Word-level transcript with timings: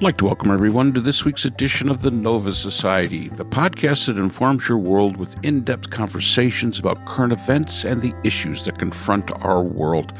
I'd 0.00 0.04
like 0.04 0.16
to 0.16 0.24
welcome 0.24 0.50
everyone 0.50 0.94
to 0.94 1.00
this 1.02 1.26
week's 1.26 1.44
edition 1.44 1.90
of 1.90 2.00
the 2.00 2.10
Nova 2.10 2.54
Society, 2.54 3.28
the 3.28 3.44
podcast 3.44 4.06
that 4.06 4.16
informs 4.16 4.66
your 4.66 4.78
world 4.78 5.18
with 5.18 5.36
in 5.44 5.60
depth 5.60 5.90
conversations 5.90 6.78
about 6.78 7.04
current 7.04 7.34
events 7.34 7.84
and 7.84 8.00
the 8.00 8.14
issues 8.24 8.64
that 8.64 8.78
confront 8.78 9.30
our 9.44 9.62
world. 9.62 10.14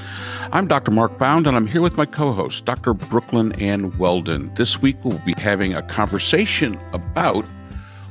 I'm 0.53 0.69
Dr. 0.69 0.91
Mark 0.91 1.17
Bound, 1.17 1.47
and 1.47 1.57
I'm 1.57 1.67
here 1.67 1.81
with 1.81 1.97
my 1.97 2.05
co 2.05 2.35
host, 2.35 2.67
Dr. 2.67 2.93
Brooklynn 2.93 3.53
Ann 3.53 3.97
Weldon. 3.97 4.53
This 4.55 4.83
week, 4.83 5.03
we'll 5.03 5.19
be 5.21 5.33
having 5.39 5.73
a 5.73 5.81
conversation 5.81 6.79
about 6.93 7.49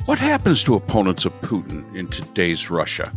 what 0.06 0.18
happens 0.18 0.64
to 0.64 0.74
opponents 0.74 1.24
of 1.25 1.39
Putin 1.42 1.96
in 1.96 2.07
today's 2.07 2.71
Russia. 2.71 3.14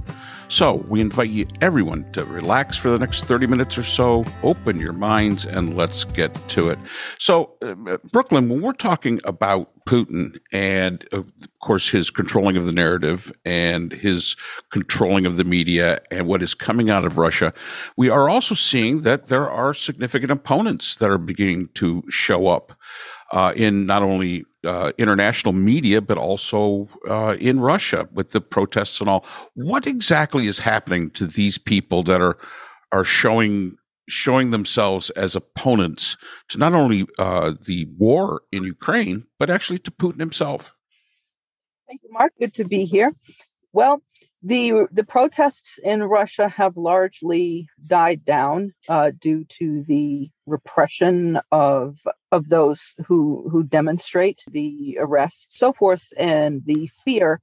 So, 0.52 0.84
we 0.86 1.00
invite 1.00 1.30
you, 1.30 1.46
everyone, 1.62 2.04
to 2.12 2.26
relax 2.26 2.76
for 2.76 2.90
the 2.90 2.98
next 2.98 3.24
30 3.24 3.46
minutes 3.46 3.78
or 3.78 3.82
so, 3.82 4.22
open 4.42 4.78
your 4.78 4.92
minds, 4.92 5.46
and 5.46 5.74
let's 5.78 6.04
get 6.04 6.34
to 6.48 6.68
it. 6.68 6.78
So, 7.18 7.54
uh, 7.62 7.96
Brooklynn, 8.12 8.50
when 8.50 8.60
we're 8.60 8.74
talking 8.74 9.18
about 9.24 9.70
Putin 9.86 10.36
and, 10.52 11.08
of 11.10 11.32
course, 11.62 11.88
his 11.88 12.10
controlling 12.10 12.58
of 12.58 12.66
the 12.66 12.72
narrative 12.72 13.32
and 13.46 13.94
his 13.94 14.36
controlling 14.70 15.24
of 15.24 15.38
the 15.38 15.44
media 15.44 16.02
and 16.10 16.26
what 16.26 16.42
is 16.42 16.52
coming 16.52 16.90
out 16.90 17.06
of 17.06 17.16
Russia, 17.16 17.54
we 17.96 18.10
are 18.10 18.28
also 18.28 18.54
seeing 18.54 19.00
that 19.00 19.28
there 19.28 19.48
are 19.48 19.72
significant 19.72 20.30
opponents 20.30 20.96
that 20.96 21.08
are 21.08 21.16
beginning 21.16 21.70
to 21.76 22.04
show 22.10 22.48
up 22.48 22.78
uh, 23.32 23.52
in 23.56 23.86
not 23.86 24.02
only 24.02 24.44
uh, 24.64 24.92
international 24.98 25.52
media, 25.52 26.00
but 26.00 26.18
also 26.18 26.88
uh, 27.08 27.36
in 27.40 27.58
Russia 27.60 28.08
with 28.12 28.30
the 28.30 28.40
protests 28.40 29.00
and 29.00 29.08
all. 29.08 29.24
What 29.54 29.86
exactly 29.86 30.46
is 30.46 30.60
happening 30.60 31.10
to 31.12 31.26
these 31.26 31.58
people 31.58 32.02
that 32.04 32.20
are 32.20 32.38
are 32.92 33.04
showing 33.04 33.76
showing 34.08 34.50
themselves 34.50 35.10
as 35.10 35.34
opponents 35.34 36.16
to 36.48 36.58
not 36.58 36.74
only 36.74 37.06
uh, 37.18 37.52
the 37.64 37.86
war 37.96 38.42
in 38.52 38.64
Ukraine, 38.64 39.24
but 39.38 39.48
actually 39.48 39.78
to 39.80 39.90
Putin 39.90 40.20
himself? 40.20 40.74
Thank 41.88 42.02
you, 42.02 42.10
Mark. 42.12 42.32
Good 42.38 42.54
to 42.54 42.64
be 42.64 42.84
here. 42.84 43.14
Well, 43.72 44.02
the 44.42 44.86
the 44.92 45.04
protests 45.04 45.78
in 45.82 46.02
Russia 46.02 46.48
have 46.48 46.76
largely 46.76 47.68
died 47.86 48.24
down 48.24 48.74
uh, 48.88 49.12
due 49.18 49.44
to 49.58 49.84
the 49.86 50.30
repression 50.46 51.38
of 51.50 51.96
of 52.30 52.48
those 52.48 52.94
who 53.06 53.48
who 53.50 53.62
demonstrate, 53.62 54.44
the 54.50 54.98
arrest, 55.00 55.48
so 55.50 55.72
forth, 55.72 56.12
and 56.16 56.62
the 56.64 56.90
fear 57.04 57.40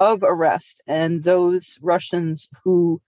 of 0.00 0.22
arrest. 0.22 0.80
And 0.86 1.24
those 1.24 1.78
Russians 1.82 2.48
who 2.64 3.00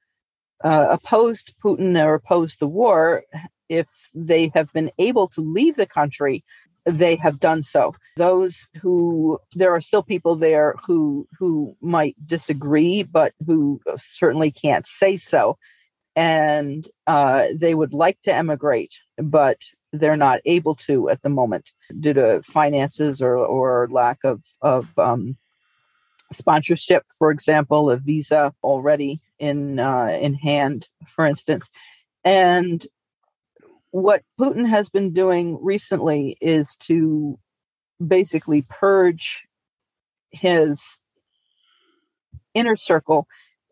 uh, 0.65 0.87
opposed 0.91 1.55
Putin 1.65 2.03
or 2.05 2.15
opposed 2.15 2.61
the 2.61 2.67
war, 2.67 3.25
if 3.69 3.89
they 4.15 4.51
have 4.55 4.73
been 4.73 4.91
able 4.99 5.29
to 5.29 5.41
leave 5.41 5.77
the 5.77 5.87
country, 5.87 6.45
they 6.85 7.17
have 7.17 7.41
done 7.41 7.63
so. 7.63 7.95
Those 8.17 8.69
who 8.81 9.39
there 9.55 9.75
are 9.75 9.81
still 9.81 10.03
people 10.03 10.37
there 10.37 10.75
who 10.87 11.29
who 11.39 11.77
might 11.81 12.17
disagree, 12.27 13.03
but 13.03 13.33
who 13.47 13.81
certainly 13.97 14.51
can't 14.51 14.87
say 14.87 15.17
so, 15.17 15.59
and 16.17 16.89
uh, 17.07 17.47
they 17.55 17.75
would 17.75 17.93
like 17.95 18.21
to 18.23 18.35
emigrate, 18.35 18.99
but 19.19 19.59
they're 19.93 20.17
not 20.17 20.41
able 20.45 20.75
to 20.75 21.09
at 21.09 21.23
the 21.23 21.29
moment 21.29 21.73
due 21.99 22.13
to 22.13 22.43
finances 22.45 23.21
or 23.21 23.37
or 23.37 23.89
lack 23.91 24.19
of 24.25 24.43
of 24.63 24.87
um, 24.99 25.37
sponsorship, 26.33 27.05
for 27.19 27.31
example, 27.31 27.91
a 27.91 27.97
visa 27.97 28.53
already 28.63 29.21
in 29.39 29.79
uh, 29.79 30.17
in 30.21 30.35
hand, 30.35 30.89
for 31.15 31.25
instance, 31.27 31.69
and 32.25 32.87
what 33.93 34.23
Putin 34.39 34.69
has 34.69 34.89
been 34.89 35.13
doing 35.13 35.59
recently 35.61 36.37
is 36.41 36.77
to 36.81 37.39
basically 38.07 38.63
purge 38.63 39.47
his 40.31 40.81
inner 42.55 42.77
circle 42.77 43.27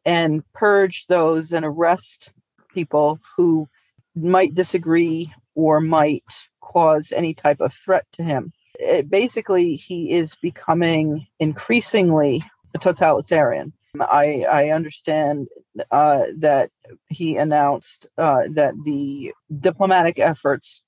and 0.04 0.42
purge 0.53 1.06
those 1.09 1.53
and 1.53 1.64
arrest 1.64 2.31
people 2.72 3.19
who 3.36 3.69
might 4.14 4.54
disagree 4.54 5.32
or 5.54 5.81
might 5.81 6.25
cause 6.60 7.12
any 7.14 7.34
type 7.34 7.60
of 7.60 7.72
threat 7.72 8.06
to 8.12 8.22
him. 8.22 8.53
It, 8.75 9.10
basically, 9.10 9.75
he 9.76 10.12
is 10.12 10.36
becoming 10.36 11.26
increasingly 11.41 12.44
totalitarian. 12.81 13.72
I, 14.00 14.44
I 14.44 14.69
understand 14.70 15.48
uh, 15.91 16.25
that 16.38 16.70
he 17.09 17.36
announced 17.36 18.06
uh, 18.16 18.42
that 18.50 18.75
the 18.84 19.32
diplomatic 19.60 20.19
efforts 20.19 20.82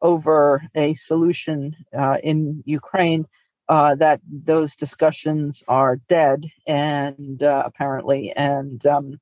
over 0.00 0.62
a 0.74 0.94
solution 0.94 1.74
uh, 1.96 2.18
in 2.22 2.62
Ukraine 2.66 3.26
uh, 3.68 3.94
that 3.94 4.20
those 4.30 4.74
discussions 4.74 5.62
are 5.68 5.96
dead 6.08 6.46
and 6.66 7.42
uh, 7.42 7.62
apparently 7.64 8.32
and 8.36 8.84
um, 8.86 9.20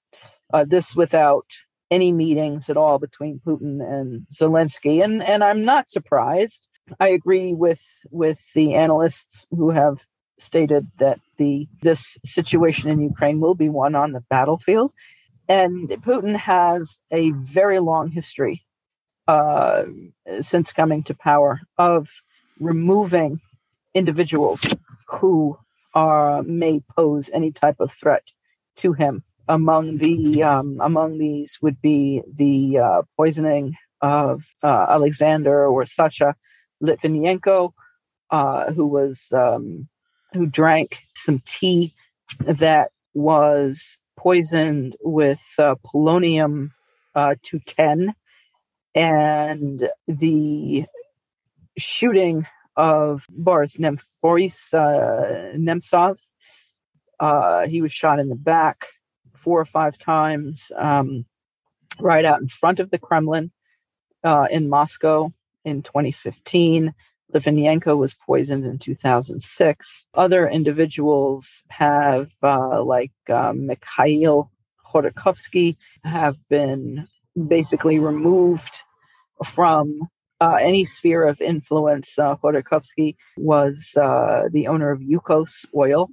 uh, 0.52 0.64
this 0.66 0.94
without 0.94 1.46
any 1.90 2.12
meetings 2.12 2.70
at 2.70 2.76
all 2.76 2.98
between 2.98 3.40
Putin 3.46 3.80
and 3.82 4.26
Zelensky. 4.34 5.02
And 5.02 5.22
and 5.22 5.42
I'm 5.42 5.64
not 5.64 5.90
surprised. 5.90 6.66
I 6.98 7.08
agree 7.08 7.54
with 7.54 7.82
with 8.10 8.40
the 8.54 8.74
analysts 8.74 9.46
who 9.50 9.70
have 9.70 9.98
stated 10.38 10.86
that 10.98 11.20
the 11.36 11.68
this 11.82 12.16
situation 12.24 12.90
in 12.90 13.00
Ukraine 13.00 13.40
will 13.40 13.54
be 13.54 13.68
won 13.68 13.94
on 13.94 14.12
the 14.12 14.24
battlefield, 14.30 14.92
and 15.48 15.88
Putin 15.88 16.36
has 16.36 16.98
a 17.10 17.30
very 17.32 17.78
long 17.78 18.10
history 18.10 18.64
uh, 19.28 19.84
since 20.40 20.72
coming 20.72 21.02
to 21.04 21.14
power 21.14 21.60
of 21.78 22.08
removing 22.58 23.40
individuals 23.94 24.62
who 25.06 25.58
are 25.94 26.42
may 26.42 26.80
pose 26.96 27.28
any 27.32 27.52
type 27.52 27.76
of 27.80 27.92
threat 27.92 28.32
to 28.76 28.92
him. 28.92 29.22
Among 29.48 29.98
the 29.98 30.42
um, 30.44 30.78
among 30.80 31.18
these 31.18 31.58
would 31.60 31.80
be 31.82 32.22
the 32.32 32.78
uh, 32.78 33.02
poisoning 33.16 33.74
of 34.00 34.44
uh, 34.62 34.86
Alexander 34.88 35.66
or 35.66 35.86
Sasha 35.86 36.36
Litvinenko, 36.82 37.72
uh, 38.30 38.72
who 38.72 38.86
was 38.86 39.26
um, 39.32 39.88
who 40.32 40.46
drank 40.46 40.98
some 41.16 41.42
tea 41.44 41.94
that 42.38 42.90
was 43.14 43.98
poisoned 44.16 44.96
with 45.02 45.42
uh, 45.58 45.74
polonium 45.84 46.70
uh, 47.14 47.34
210 47.42 48.14
and 48.94 49.88
the 50.06 50.84
shooting 51.78 52.46
of 52.76 53.24
Boris, 53.30 53.78
Nem- 53.78 53.98
Boris 54.22 54.72
uh, 54.72 55.52
Nemtsov. 55.56 56.18
Uh, 57.18 57.66
he 57.66 57.82
was 57.82 57.92
shot 57.92 58.18
in 58.18 58.28
the 58.28 58.34
back 58.34 58.86
four 59.36 59.60
or 59.60 59.66
five 59.66 59.98
times 59.98 60.70
um, 60.76 61.24
right 61.98 62.24
out 62.24 62.40
in 62.40 62.48
front 62.48 62.80
of 62.80 62.90
the 62.90 62.98
Kremlin 62.98 63.50
uh, 64.24 64.46
in 64.50 64.68
Moscow 64.68 65.32
in 65.64 65.82
2015. 65.82 66.94
Litvinenko 67.34 67.96
was 67.96 68.14
poisoned 68.14 68.64
in 68.64 68.78
2006. 68.78 70.04
Other 70.14 70.48
individuals 70.48 71.62
have, 71.68 72.30
uh, 72.42 72.82
like 72.82 73.12
uh, 73.28 73.52
Mikhail 73.54 74.50
Khodorkovsky, 74.84 75.76
have 76.04 76.36
been 76.48 77.06
basically 77.46 77.98
removed 77.98 78.80
from 79.44 80.08
uh, 80.40 80.54
any 80.54 80.84
sphere 80.84 81.24
of 81.24 81.40
influence. 81.40 82.18
Uh, 82.18 82.36
Khodorkovsky 82.36 83.16
was 83.36 83.92
uh, 84.00 84.44
the 84.50 84.66
owner 84.66 84.90
of 84.90 85.00
Yukos 85.00 85.66
Oil 85.76 86.08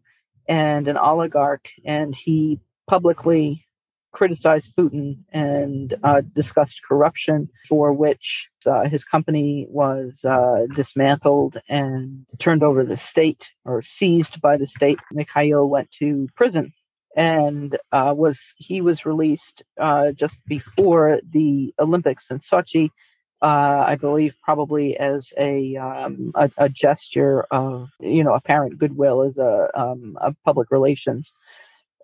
and 0.47 0.87
an 0.87 0.97
oligarch, 0.97 1.69
and 1.85 2.13
he 2.15 2.59
publicly 2.87 3.65
criticized 4.13 4.73
Putin 4.75 5.17
and 5.31 5.95
uh, 6.03 6.21
discussed 6.33 6.81
corruption, 6.87 7.49
for 7.67 7.93
which 7.93 8.49
uh, 8.65 8.85
his 8.85 9.03
company 9.03 9.67
was 9.69 10.23
uh, 10.25 10.65
dismantled 10.75 11.57
and 11.69 12.25
turned 12.39 12.63
over 12.63 12.83
to 12.83 12.89
the 12.89 12.97
state 12.97 13.49
or 13.65 13.81
seized 13.81 14.41
by 14.41 14.57
the 14.57 14.65
state. 14.65 14.99
Mikhail 15.11 15.69
went 15.69 15.91
to 15.91 16.27
prison 16.35 16.73
and 17.15 17.77
uh, 17.91 18.13
was 18.15 18.39
he 18.57 18.81
was 18.81 19.05
released 19.05 19.63
just 20.15 20.39
before 20.47 21.19
the 21.29 21.73
Olympics 21.79 22.31
in 22.31 22.39
Sochi. 22.39 22.89
Uh, 23.41 23.85
I 23.87 23.95
believe 23.95 24.33
probably 24.43 24.97
as 24.97 25.31
a, 25.37 25.75
um, 25.77 26.31
a, 26.33 26.49
a 26.57 26.69
gesture 26.69 27.43
of 27.51 27.89
you 27.99 28.23
know 28.23 28.33
apparent 28.33 28.79
goodwill 28.79 29.21
as 29.21 29.37
a, 29.37 29.69
um, 29.75 30.17
a 30.19 30.33
public 30.43 30.71
relations 30.71 31.33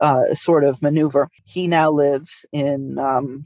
uh, 0.02 0.36
sort 0.36 0.64
of 0.64 0.82
maneuver. 0.82 1.30
He 1.46 1.68
now 1.68 1.92
lives 1.92 2.46
in 2.52 3.00
um, 3.00 3.46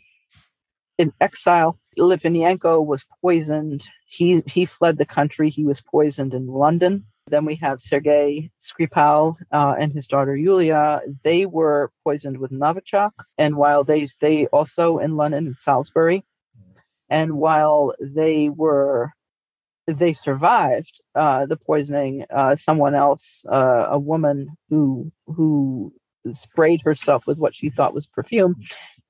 in 0.97 1.13
exile. 1.21 1.79
Litvinenko 1.97 2.85
was 2.85 3.05
poisoned. 3.21 3.85
He 4.07 4.43
he 4.47 4.65
fled 4.65 4.97
the 4.97 5.05
country. 5.05 5.49
He 5.49 5.63
was 5.63 5.81
poisoned 5.81 6.33
in 6.33 6.47
London. 6.47 7.05
Then 7.29 7.45
we 7.45 7.55
have 7.55 7.81
Sergei 7.81 8.49
Skripal 8.57 9.35
uh, 9.51 9.75
and 9.77 9.91
his 9.91 10.07
daughter 10.07 10.35
Yulia. 10.35 11.01
They 11.23 11.45
were 11.45 11.91
poisoned 12.03 12.37
with 12.37 12.51
Novichok, 12.51 13.11
and 13.37 13.57
while 13.57 13.83
they 13.83 14.05
stay 14.07 14.47
also 14.47 14.97
in 14.99 15.17
London 15.17 15.47
and 15.47 15.57
Salisbury, 15.57 16.23
and 17.09 17.33
while 17.33 17.93
they 17.99 18.49
were 18.49 19.11
they 19.87 20.11
survived 20.13 20.99
uh, 21.15 21.45
the 21.45 21.55
poisoning. 21.55 22.25
Uh, 22.29 22.55
someone 22.55 22.93
else, 22.93 23.45
uh, 23.49 23.87
a 23.89 23.97
woman 23.97 24.57
who 24.69 25.11
who 25.27 25.93
sprayed 26.33 26.81
herself 26.81 27.25
with 27.25 27.37
what 27.37 27.55
she 27.55 27.69
thought 27.69 27.93
was 27.93 28.05
perfume, 28.05 28.55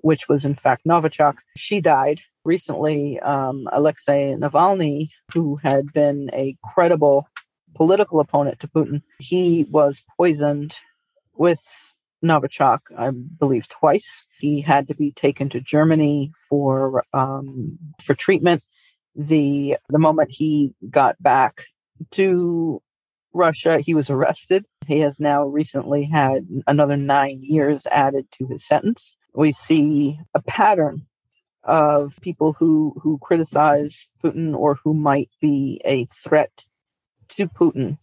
which 0.01 0.29
was 0.29 0.45
in 0.45 0.55
fact 0.55 0.85
Novichok. 0.85 1.37
She 1.57 1.81
died 1.81 2.21
recently. 2.45 3.19
Um, 3.19 3.67
Alexei 3.71 4.35
Navalny, 4.35 5.09
who 5.33 5.57
had 5.57 5.91
been 5.93 6.29
a 6.33 6.55
credible 6.63 7.27
political 7.75 8.19
opponent 8.19 8.59
to 8.59 8.67
Putin, 8.67 9.01
he 9.19 9.65
was 9.69 10.03
poisoned 10.15 10.77
with 11.33 11.61
Novichok, 12.23 12.79
I 12.97 13.11
believe, 13.11 13.67
twice. 13.69 14.25
He 14.39 14.61
had 14.61 14.87
to 14.87 14.95
be 14.95 15.11
taken 15.11 15.49
to 15.49 15.61
Germany 15.61 16.31
for 16.49 17.03
um, 17.13 17.77
for 18.03 18.15
treatment. 18.15 18.63
The 19.15 19.77
the 19.89 19.99
moment 19.99 20.31
he 20.31 20.73
got 20.89 21.21
back 21.21 21.65
to 22.11 22.81
Russia, 23.33 23.79
he 23.79 23.93
was 23.93 24.09
arrested. 24.09 24.65
He 24.87 24.99
has 24.99 25.19
now 25.19 25.45
recently 25.45 26.05
had 26.05 26.47
another 26.65 26.97
nine 26.97 27.39
years 27.43 27.85
added 27.91 28.27
to 28.33 28.47
his 28.47 28.65
sentence. 28.65 29.15
We 29.33 29.51
see 29.51 30.19
a 30.33 30.41
pattern 30.41 31.05
of 31.63 32.13
people 32.21 32.53
who 32.53 32.95
who 33.01 33.19
criticize 33.21 34.07
Putin 34.23 34.55
or 34.55 34.79
who 34.83 34.93
might 34.93 35.29
be 35.41 35.81
a 35.85 36.05
threat 36.23 36.65
to 37.29 37.47
Putin 37.47 37.97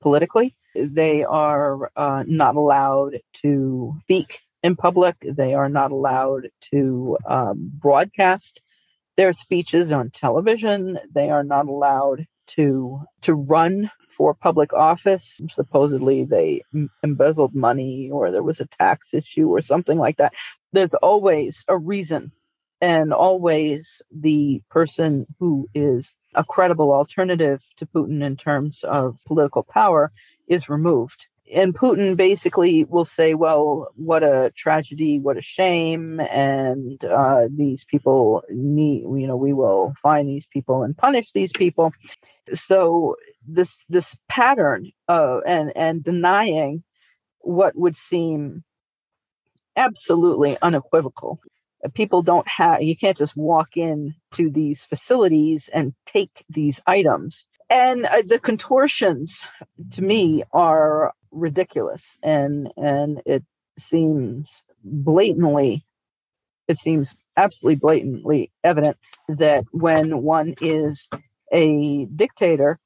politically 0.00 0.54
they 0.86 1.24
are 1.24 1.90
uh, 1.96 2.24
not 2.26 2.56
allowed 2.56 3.20
to 3.42 3.94
speak 4.02 4.40
in 4.62 4.76
public. 4.76 5.16
They 5.22 5.54
are 5.54 5.68
not 5.68 5.92
allowed 5.92 6.48
to 6.72 7.16
um, 7.26 7.70
broadcast 7.74 8.60
their 9.16 9.32
speeches 9.32 9.92
on 9.92 10.10
television. 10.10 10.98
They 11.12 11.30
are 11.30 11.44
not 11.44 11.66
allowed 11.66 12.26
to 12.56 13.02
to 13.22 13.34
run 13.34 13.90
for 14.16 14.34
public 14.34 14.72
office. 14.72 15.40
Supposedly, 15.50 16.24
they 16.24 16.62
embezzled 17.02 17.54
money, 17.54 18.10
or 18.12 18.30
there 18.30 18.42
was 18.42 18.60
a 18.60 18.66
tax 18.66 19.14
issue, 19.14 19.48
or 19.48 19.62
something 19.62 19.98
like 19.98 20.16
that. 20.16 20.32
There's 20.72 20.94
always 20.94 21.64
a 21.68 21.76
reason, 21.76 22.32
and 22.80 23.12
always 23.12 24.02
the 24.10 24.62
person 24.70 25.26
who 25.38 25.68
is 25.74 26.12
a 26.34 26.44
credible 26.44 26.92
alternative 26.92 27.62
to 27.78 27.86
Putin 27.86 28.22
in 28.22 28.36
terms 28.36 28.84
of 28.84 29.18
political 29.26 29.62
power 29.62 30.12
is 30.48 30.68
removed. 30.68 31.26
And 31.54 31.74
Putin 31.74 32.16
basically 32.16 32.84
will 32.84 33.06
say, 33.06 33.34
well, 33.34 33.88
what 33.96 34.22
a 34.22 34.52
tragedy, 34.54 35.18
what 35.18 35.38
a 35.38 35.42
shame. 35.42 36.20
And 36.20 37.02
uh, 37.04 37.48
these 37.50 37.84
people 37.84 38.42
need, 38.50 39.02
you 39.02 39.26
know, 39.26 39.36
we 39.36 39.54
will 39.54 39.94
find 40.02 40.28
these 40.28 40.46
people 40.46 40.82
and 40.82 40.96
punish 40.96 41.32
these 41.32 41.52
people. 41.52 41.92
So 42.54 43.16
this 43.46 43.78
this 43.88 44.16
pattern 44.28 44.92
of 45.06 45.42
and 45.46 45.74
and 45.76 46.04
denying 46.04 46.82
what 47.40 47.76
would 47.76 47.96
seem 47.96 48.64
absolutely 49.76 50.58
unequivocal 50.60 51.40
people 51.94 52.22
don't 52.22 52.48
have 52.48 52.82
you 52.82 52.96
can't 52.96 53.16
just 53.16 53.36
walk 53.36 53.76
in 53.76 54.14
to 54.32 54.50
these 54.50 54.84
facilities 54.84 55.70
and 55.72 55.94
take 56.04 56.44
these 56.50 56.80
items 56.86 57.46
and 57.70 58.06
uh, 58.06 58.22
the 58.26 58.38
contortions 58.38 59.42
to 59.92 60.02
me 60.02 60.42
are 60.52 61.12
ridiculous 61.30 62.16
and 62.22 62.72
and 62.76 63.22
it 63.26 63.44
seems 63.78 64.64
blatantly 64.82 65.84
it 66.68 66.78
seems 66.78 67.14
absolutely 67.36 67.76
blatantly 67.76 68.50
evident 68.64 68.96
that 69.28 69.64
when 69.72 70.22
one 70.22 70.54
is 70.60 71.08
a 71.52 72.06
dictator 72.06 72.78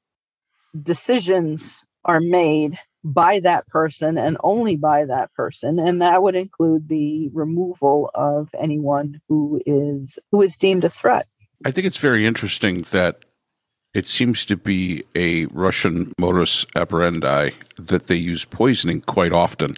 decisions 0.81 1.83
are 2.05 2.19
made 2.19 2.77
by 3.03 3.39
that 3.41 3.67
person 3.67 4.17
and 4.17 4.37
only 4.43 4.75
by 4.75 5.05
that 5.05 5.33
person. 5.33 5.77
And 5.77 6.01
that 6.01 6.23
would 6.23 6.35
include 6.35 6.87
the 6.87 7.29
removal 7.33 8.09
of 8.15 8.49
anyone 8.57 9.21
who 9.27 9.61
is 9.65 10.17
who 10.31 10.41
is 10.41 10.55
deemed 10.55 10.85
a 10.85 10.89
threat. 10.89 11.27
I 11.65 11.71
think 11.71 11.85
it's 11.87 11.97
very 11.97 12.25
interesting 12.25 12.85
that 12.91 13.25
it 13.93 14.07
seems 14.07 14.45
to 14.45 14.57
be 14.57 15.03
a 15.15 15.45
Russian 15.47 16.13
modus 16.17 16.65
operandi 16.75 17.51
that 17.77 18.07
they 18.07 18.15
use 18.15 18.45
poisoning 18.45 19.01
quite 19.01 19.31
often, 19.31 19.75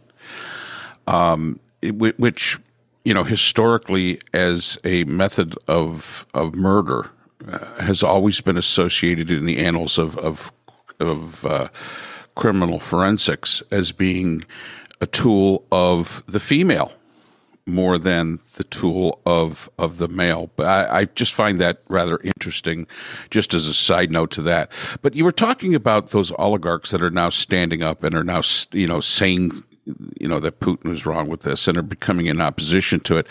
um, 1.08 1.60
which 1.82 2.58
you 3.04 3.14
know 3.14 3.24
historically 3.24 4.20
as 4.34 4.78
a 4.84 5.04
method 5.06 5.56
of 5.68 6.26
of 6.34 6.56
murder 6.56 7.10
uh, 7.48 7.82
has 7.82 8.02
always 8.02 8.42
been 8.42 8.58
associated 8.58 9.30
in 9.30 9.46
the 9.46 9.60
annals 9.60 9.98
of 9.98 10.18
of, 10.18 10.52
of 11.00 11.46
uh, 11.46 11.68
criminal 12.36 12.80
forensics 12.80 13.62
as 13.72 13.92
being 13.92 14.44
a 15.02 15.08
tool 15.08 15.66
of 15.72 16.24
the 16.28 16.40
female 16.40 16.94
more 17.66 17.98
than 17.98 18.40
the 18.56 18.64
tool 18.64 19.22
of 19.26 19.70
of 19.80 19.98
the 19.98 20.08
male. 20.08 20.52
But 20.56 20.68
I, 20.68 21.00
I, 21.00 21.06
just 21.06 21.34
find 21.34 21.60
that 21.60 21.82
rather 21.88 22.20
interesting, 22.24 22.86
just 23.32 23.54
as 23.54 23.68
a 23.68 23.74
side 23.74 24.12
note 24.12 24.32
to 24.32 24.42
that. 24.44 24.72
But 25.02 25.16
you 25.16 25.24
were 25.24 25.32
talking 25.32 25.74
about 25.74 26.10
those 26.10 26.32
oligarchs 26.34 26.92
that 26.92 27.02
are 27.02 27.10
now 27.10 27.30
standing 27.30 27.82
up 27.82 28.04
and 28.04 28.14
are 28.16 28.24
now 28.24 28.42
you 28.72 28.88
know 28.88 29.00
saying 29.00 29.64
you 30.20 30.28
know 30.28 30.40
that 30.40 30.60
Putin 30.60 30.86
was 30.86 31.06
wrong 31.06 31.28
with 31.28 31.42
this 31.42 31.68
and 31.68 31.78
are 31.78 31.84
becoming 31.84 32.28
in 32.28 32.40
opposition 32.40 33.00
to 33.02 33.18
it. 33.18 33.28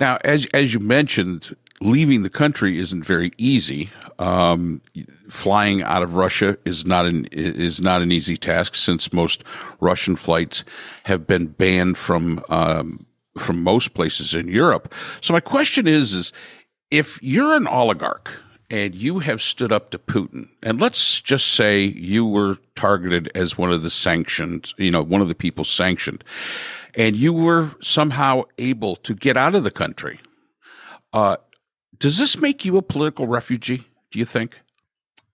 Now, 0.00 0.18
as 0.24 0.46
as 0.46 0.74
you 0.74 0.80
mentioned, 0.80 1.54
leaving 1.80 2.22
the 2.22 2.30
country 2.30 2.78
isn't 2.78 3.04
very 3.04 3.32
easy. 3.38 3.90
Um, 4.18 4.80
flying 5.28 5.82
out 5.82 6.02
of 6.02 6.16
Russia 6.16 6.58
is 6.64 6.84
not 6.84 7.06
an 7.06 7.26
is 7.30 7.80
not 7.80 8.02
an 8.02 8.10
easy 8.10 8.36
task 8.36 8.74
since 8.74 9.12
most 9.12 9.44
Russian 9.78 10.16
flights 10.16 10.64
have 11.04 11.28
been 11.28 11.46
banned 11.46 11.96
from 11.96 12.44
um, 12.48 13.06
from 13.38 13.62
most 13.62 13.94
places 13.94 14.34
in 14.34 14.48
Europe. 14.48 14.92
So 15.20 15.32
my 15.32 15.40
question 15.40 15.86
is, 15.86 16.12
is 16.12 16.32
if 16.90 17.18
you're 17.22 17.54
an 17.54 17.66
oligarch 17.66 18.30
and 18.70 18.94
you 18.94 19.18
have 19.20 19.40
stood 19.40 19.72
up 19.72 19.90
to 19.90 19.98
Putin, 19.98 20.48
and 20.62 20.80
let's 20.80 21.20
just 21.20 21.54
say 21.54 21.84
you 21.84 22.26
were 22.26 22.58
targeted 22.74 23.30
as 23.34 23.56
one 23.56 23.72
of 23.72 23.82
the 23.82 23.90
sanctioned, 23.90 24.72
you 24.76 24.90
know, 24.90 25.02
one 25.02 25.20
of 25.20 25.28
the 25.28 25.34
people 25.34 25.64
sanctioned, 25.64 26.22
and 26.94 27.16
you 27.16 27.32
were 27.32 27.70
somehow 27.80 28.42
able 28.58 28.96
to 28.96 29.14
get 29.14 29.36
out 29.36 29.54
of 29.54 29.64
the 29.64 29.70
country, 29.70 30.20
uh, 31.12 31.36
does 31.98 32.18
this 32.18 32.38
make 32.38 32.64
you 32.64 32.76
a 32.76 32.82
political 32.82 33.26
refugee? 33.26 33.84
Do 34.10 34.18
you 34.18 34.24
think? 34.24 34.60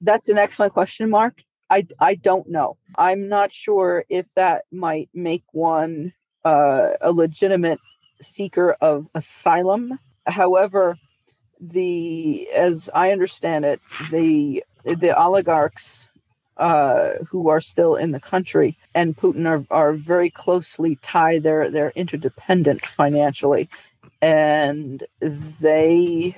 That's 0.00 0.28
an 0.28 0.38
excellent 0.38 0.72
question, 0.72 1.10
Mark. 1.10 1.42
I, 1.70 1.86
I 1.98 2.14
don't 2.14 2.48
know. 2.48 2.76
I'm 2.96 3.28
not 3.28 3.52
sure 3.52 4.04
if 4.08 4.26
that 4.36 4.64
might 4.70 5.08
make 5.14 5.42
one 5.52 6.12
uh, 6.44 6.90
a 7.00 7.10
legitimate 7.10 7.80
seeker 8.22 8.76
of 8.80 9.06
asylum. 9.14 9.98
However, 10.26 10.96
the 11.60 12.48
as 12.50 12.90
I 12.94 13.10
understand 13.10 13.64
it, 13.64 13.80
the 14.10 14.64
the 14.84 15.18
oligarchs 15.18 16.06
uh, 16.56 17.14
who 17.28 17.48
are 17.48 17.60
still 17.60 17.96
in 17.96 18.12
the 18.12 18.20
country 18.20 18.76
and 18.94 19.16
Putin 19.16 19.46
are, 19.46 19.66
are 19.70 19.92
very 19.92 20.30
closely 20.30 20.96
tied. 21.02 21.42
They're 21.42 21.70
they're 21.70 21.92
interdependent 21.96 22.86
financially, 22.86 23.68
and 24.22 25.04
they 25.60 26.36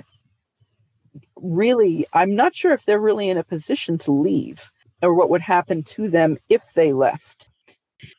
really 1.37 2.07
I'm 2.13 2.35
not 2.35 2.55
sure 2.55 2.73
if 2.73 2.85
they're 2.85 3.01
really 3.01 3.29
in 3.29 3.39
a 3.39 3.45
position 3.45 3.99
to 3.99 4.13
leave 4.13 4.71
or 5.03 5.15
what 5.15 5.31
would 5.31 5.43
happen 5.43 5.83
to 5.83 6.09
them 6.09 6.39
if 6.49 6.63
they 6.75 6.93
left. 6.93 7.49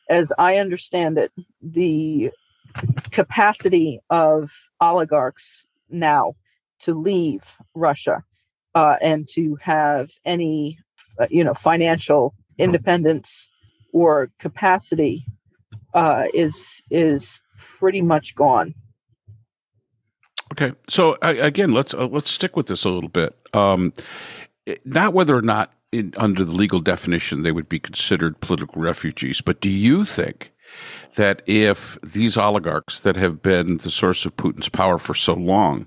As 0.08 0.32
I 0.38 0.56
understand 0.56 1.18
it, 1.18 1.32
the 1.62 2.30
capacity 3.10 4.00
of 4.10 4.50
oligarchs 4.80 5.64
now 5.90 6.34
to 6.80 6.94
leave 6.94 7.42
Russia 7.74 8.24
uh, 8.74 8.96
and 9.00 9.28
to 9.34 9.56
have 9.60 10.10
any, 10.24 10.78
uh, 11.18 11.26
you 11.30 11.42
know, 11.42 11.54
financial 11.54 12.34
independence 12.58 13.48
or 13.92 14.30
capacity 14.38 15.24
uh, 15.94 16.24
is 16.34 16.82
is 16.90 17.40
pretty 17.78 18.02
much 18.02 18.34
gone. 18.34 18.74
Okay, 20.52 20.72
so 20.88 21.18
again, 21.22 21.72
let's 21.72 21.94
uh, 21.94 22.06
let's 22.06 22.30
stick 22.30 22.56
with 22.56 22.66
this 22.66 22.84
a 22.84 22.90
little 22.90 23.08
bit. 23.08 23.36
Um, 23.52 23.92
not 24.84 25.14
whether 25.14 25.36
or 25.36 25.42
not 25.42 25.72
in, 25.92 26.12
under 26.16 26.44
the 26.44 26.52
legal 26.52 26.80
definition 26.80 27.42
they 27.42 27.52
would 27.52 27.68
be 27.68 27.78
considered 27.78 28.40
political 28.40 28.80
refugees, 28.80 29.40
but 29.40 29.60
do 29.60 29.68
you 29.68 30.04
think 30.04 30.52
that 31.14 31.42
if 31.46 31.98
these 32.02 32.36
oligarchs 32.36 33.00
that 33.00 33.16
have 33.16 33.42
been 33.42 33.78
the 33.78 33.90
source 33.90 34.24
of 34.24 34.36
Putin's 34.36 34.68
power 34.68 34.98
for 34.98 35.14
so 35.14 35.34
long 35.34 35.86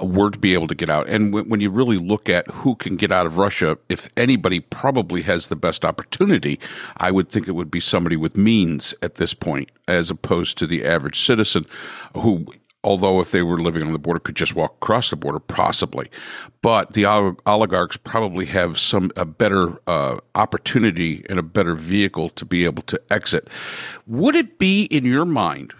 were 0.00 0.30
to 0.30 0.38
be 0.38 0.54
able 0.54 0.66
to 0.66 0.74
get 0.74 0.90
out, 0.90 1.08
and 1.08 1.32
when 1.32 1.60
you 1.60 1.70
really 1.70 1.98
look 1.98 2.28
at 2.28 2.48
who 2.48 2.74
can 2.74 2.96
get 2.96 3.12
out 3.12 3.26
of 3.26 3.38
Russia, 3.38 3.78
if 3.88 4.08
anybody 4.16 4.58
probably 4.58 5.22
has 5.22 5.48
the 5.48 5.56
best 5.56 5.84
opportunity, 5.84 6.58
I 6.96 7.10
would 7.10 7.28
think 7.28 7.46
it 7.46 7.52
would 7.52 7.70
be 7.70 7.80
somebody 7.80 8.16
with 8.16 8.36
means 8.36 8.94
at 9.02 9.16
this 9.16 9.34
point, 9.34 9.70
as 9.86 10.10
opposed 10.10 10.58
to 10.58 10.66
the 10.66 10.84
average 10.84 11.20
citizen 11.20 11.66
who 12.14 12.46
although 12.84 13.20
if 13.20 13.30
they 13.30 13.42
were 13.42 13.60
living 13.60 13.82
on 13.82 13.92
the 13.92 13.98
border, 13.98 14.20
could 14.20 14.36
just 14.36 14.54
walk 14.54 14.74
across 14.82 15.10
the 15.10 15.16
border, 15.16 15.38
possibly. 15.38 16.10
But 16.62 16.92
the 16.92 17.06
oligarchs 17.46 17.96
probably 17.96 18.46
have 18.46 18.78
some 18.78 19.10
a 19.16 19.24
better 19.24 19.80
uh, 19.86 20.18
opportunity 20.34 21.24
and 21.28 21.38
a 21.38 21.42
better 21.42 21.74
vehicle 21.74 22.28
to 22.30 22.44
be 22.44 22.64
able 22.64 22.82
to 22.84 23.00
exit. 23.10 23.48
Would 24.06 24.34
it 24.34 24.58
be, 24.58 24.84
in 24.84 25.04
your 25.04 25.24
mind, 25.24 25.74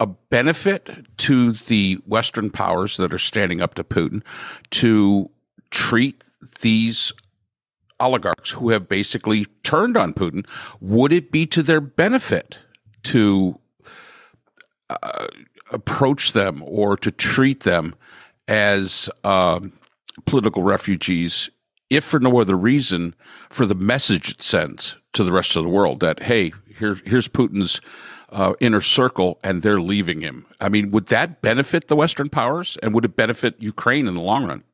a 0.00 0.06
benefit 0.06 1.16
to 1.18 1.52
the 1.52 1.98
Western 2.06 2.50
powers 2.50 2.96
that 2.96 3.12
are 3.12 3.18
standing 3.18 3.60
up 3.60 3.74
to 3.74 3.84
Putin 3.84 4.22
to 4.70 5.30
treat 5.70 6.22
these 6.60 7.12
oligarchs 8.00 8.50
who 8.50 8.70
have 8.70 8.88
basically 8.88 9.46
turned 9.62 9.96
on 9.96 10.12
Putin? 10.12 10.46
Would 10.80 11.12
it 11.12 11.30
be 11.30 11.46
to 11.46 11.62
their 11.62 11.80
benefit 11.80 12.58
to 13.04 13.58
uh, 14.90 15.28
approach 15.70 16.32
them 16.32 16.62
or 16.66 16.96
to 16.96 17.10
treat 17.10 17.60
them 17.60 17.94
as 18.48 19.08
uh, 19.24 19.60
political 20.26 20.62
refugees, 20.62 21.50
if 21.90 22.04
for 22.04 22.20
no 22.20 22.40
other 22.40 22.56
reason, 22.56 23.14
for 23.50 23.66
the 23.66 23.74
message 23.74 24.30
it 24.32 24.42
sends 24.42 24.96
to 25.12 25.24
the 25.24 25.32
rest 25.32 25.56
of 25.56 25.64
the 25.64 25.70
world 25.70 26.00
that 26.00 26.22
hey, 26.22 26.52
here 26.78 27.00
here's 27.04 27.28
Putin's 27.28 27.80
uh, 28.30 28.54
inner 28.60 28.80
circle, 28.80 29.38
and 29.44 29.62
they're 29.62 29.80
leaving 29.80 30.20
him. 30.20 30.44
I 30.60 30.68
mean, 30.68 30.90
would 30.90 31.06
that 31.06 31.40
benefit 31.40 31.86
the 31.86 31.96
Western 31.96 32.28
powers, 32.28 32.76
and 32.82 32.92
would 32.92 33.04
it 33.04 33.16
benefit 33.16 33.54
Ukraine 33.60 34.08
in 34.08 34.14
the 34.14 34.20
long 34.20 34.44
run? 34.44 34.64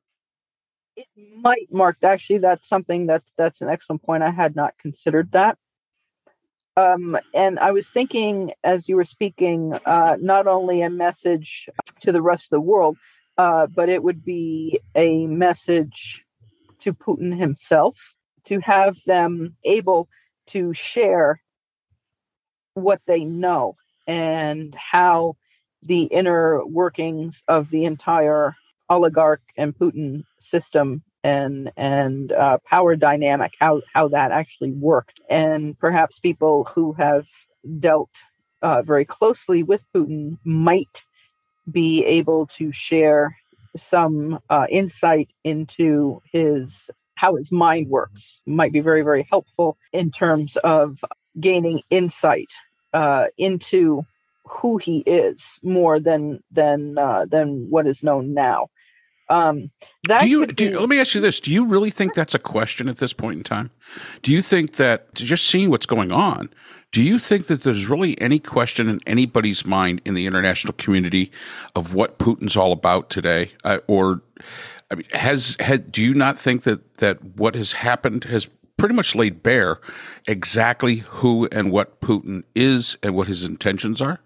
It 0.96 1.06
might, 1.36 1.68
Mark. 1.70 1.98
Actually, 2.02 2.38
that's 2.38 2.68
something 2.68 3.06
that's 3.06 3.30
that's 3.36 3.60
an 3.60 3.68
excellent 3.68 4.02
point. 4.02 4.22
I 4.22 4.30
had 4.30 4.56
not 4.56 4.74
considered 4.78 5.32
that. 5.32 5.58
Um, 6.76 7.18
and 7.34 7.58
I 7.58 7.72
was 7.72 7.88
thinking 7.88 8.52
as 8.64 8.88
you 8.88 8.96
were 8.96 9.04
speaking, 9.04 9.78
uh, 9.84 10.16
not 10.20 10.46
only 10.46 10.82
a 10.82 10.90
message 10.90 11.68
to 12.02 12.12
the 12.12 12.22
rest 12.22 12.46
of 12.46 12.50
the 12.50 12.60
world, 12.60 12.96
uh, 13.38 13.66
but 13.66 13.88
it 13.88 14.02
would 14.02 14.24
be 14.24 14.80
a 14.94 15.26
message 15.26 16.24
to 16.80 16.92
Putin 16.92 17.38
himself 17.38 18.14
to 18.44 18.60
have 18.60 18.96
them 19.04 19.56
able 19.64 20.08
to 20.46 20.72
share 20.72 21.40
what 22.74 23.00
they 23.06 23.24
know 23.24 23.76
and 24.06 24.74
how 24.74 25.36
the 25.82 26.04
inner 26.04 26.64
workings 26.64 27.42
of 27.48 27.70
the 27.70 27.84
entire 27.84 28.56
oligarch 28.88 29.42
and 29.56 29.76
Putin 29.76 30.24
system 30.38 31.02
and 31.22 31.70
and 31.76 32.32
uh, 32.32 32.58
power 32.66 32.96
dynamic 32.96 33.52
how 33.58 33.82
how 33.92 34.08
that 34.08 34.32
actually 34.32 34.72
worked. 34.72 35.20
And 35.28 35.78
perhaps 35.78 36.18
people 36.18 36.64
who 36.64 36.92
have 36.94 37.26
dealt 37.78 38.10
uh, 38.62 38.82
very 38.82 39.04
closely 39.04 39.62
with 39.62 39.84
Putin 39.94 40.38
might 40.44 41.02
be 41.70 42.04
able 42.04 42.46
to 42.46 42.72
share 42.72 43.36
some 43.76 44.40
uh, 44.50 44.66
insight 44.70 45.28
into 45.44 46.20
his 46.32 46.90
how 47.14 47.36
his 47.36 47.52
mind 47.52 47.88
works. 47.88 48.40
Might 48.46 48.72
be 48.72 48.80
very 48.80 49.02
very 49.02 49.26
helpful 49.30 49.76
in 49.92 50.10
terms 50.10 50.56
of 50.64 50.98
gaining 51.38 51.82
insight 51.90 52.50
uh, 52.92 53.26
into 53.38 54.04
who 54.44 54.78
he 54.78 55.00
is 55.00 55.58
more 55.62 56.00
than 56.00 56.42
than 56.50 56.98
uh, 56.98 57.26
than 57.26 57.68
what 57.70 57.86
is 57.86 58.02
known 58.02 58.34
now 58.34 58.68
um, 59.30 59.70
that 60.08 60.22
do 60.22 60.28
you, 60.28 60.46
do 60.46 60.64
you, 60.64 60.80
let 60.80 60.88
me 60.88 60.98
ask 60.98 61.14
you 61.14 61.20
this: 61.20 61.40
Do 61.40 61.52
you 61.52 61.64
really 61.64 61.90
think 61.90 62.14
that's 62.14 62.34
a 62.34 62.38
question 62.38 62.88
at 62.88 62.98
this 62.98 63.12
point 63.12 63.38
in 63.38 63.44
time? 63.44 63.70
Do 64.22 64.32
you 64.32 64.42
think 64.42 64.76
that 64.76 65.14
just 65.14 65.46
seeing 65.46 65.70
what's 65.70 65.86
going 65.86 66.10
on, 66.10 66.50
do 66.92 67.00
you 67.00 67.18
think 67.18 67.46
that 67.46 67.62
there's 67.62 67.88
really 67.88 68.20
any 68.20 68.40
question 68.40 68.88
in 68.88 69.00
anybody's 69.06 69.64
mind 69.64 70.00
in 70.04 70.14
the 70.14 70.26
international 70.26 70.74
community 70.74 71.30
of 71.76 71.94
what 71.94 72.18
Putin's 72.18 72.56
all 72.56 72.72
about 72.72 73.08
today, 73.08 73.52
uh, 73.62 73.78
or 73.86 74.20
I 74.90 74.96
mean, 74.96 75.06
has 75.12 75.56
had? 75.60 75.92
Do 75.92 76.02
you 76.02 76.12
not 76.12 76.36
think 76.36 76.64
that 76.64 76.96
that 76.98 77.22
what 77.36 77.54
has 77.54 77.72
happened 77.72 78.24
has 78.24 78.48
pretty 78.76 78.96
much 78.96 79.14
laid 79.14 79.44
bare 79.44 79.78
exactly 80.26 80.96
who 80.96 81.46
and 81.52 81.70
what 81.70 82.00
Putin 82.00 82.42
is 82.56 82.96
and 83.02 83.14
what 83.14 83.28
his 83.28 83.44
intentions 83.44 84.02
are? 84.02 84.18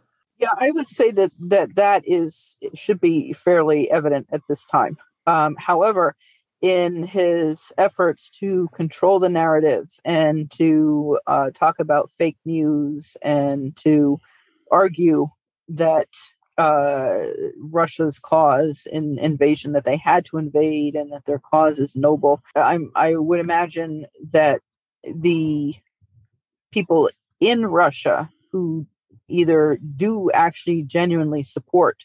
Yeah, 0.44 0.54
I 0.58 0.70
would 0.70 0.88
say 0.88 1.10
that 1.12 1.32
that 1.40 1.74
that 1.76 2.02
is 2.06 2.56
should 2.74 3.00
be 3.00 3.32
fairly 3.32 3.90
evident 3.90 4.26
at 4.30 4.42
this 4.46 4.66
time. 4.66 4.98
Um, 5.26 5.56
however, 5.58 6.16
in 6.60 7.06
his 7.06 7.72
efforts 7.78 8.30
to 8.40 8.68
control 8.74 9.18
the 9.18 9.28
narrative 9.30 9.88
and 10.04 10.50
to 10.58 11.18
uh, 11.26 11.50
talk 11.54 11.76
about 11.78 12.10
fake 12.18 12.36
news 12.44 13.16
and 13.22 13.74
to 13.78 14.20
argue 14.70 15.28
that 15.68 16.08
uh, 16.58 17.20
Russia's 17.58 18.18
cause 18.18 18.86
in 18.92 19.18
invasion 19.18 19.72
that 19.72 19.86
they 19.86 19.96
had 19.96 20.26
to 20.26 20.36
invade 20.36 20.94
and 20.94 21.10
that 21.12 21.24
their 21.24 21.40
cause 21.40 21.78
is 21.78 21.96
noble. 21.96 22.42
I'm, 22.54 22.92
I 22.94 23.16
would 23.16 23.40
imagine 23.40 24.06
that 24.32 24.60
the 25.04 25.74
people 26.70 27.10
in 27.40 27.64
Russia 27.66 28.30
who 28.52 28.86
either 29.28 29.78
do 29.96 30.30
actually 30.32 30.82
genuinely 30.82 31.42
support 31.42 32.04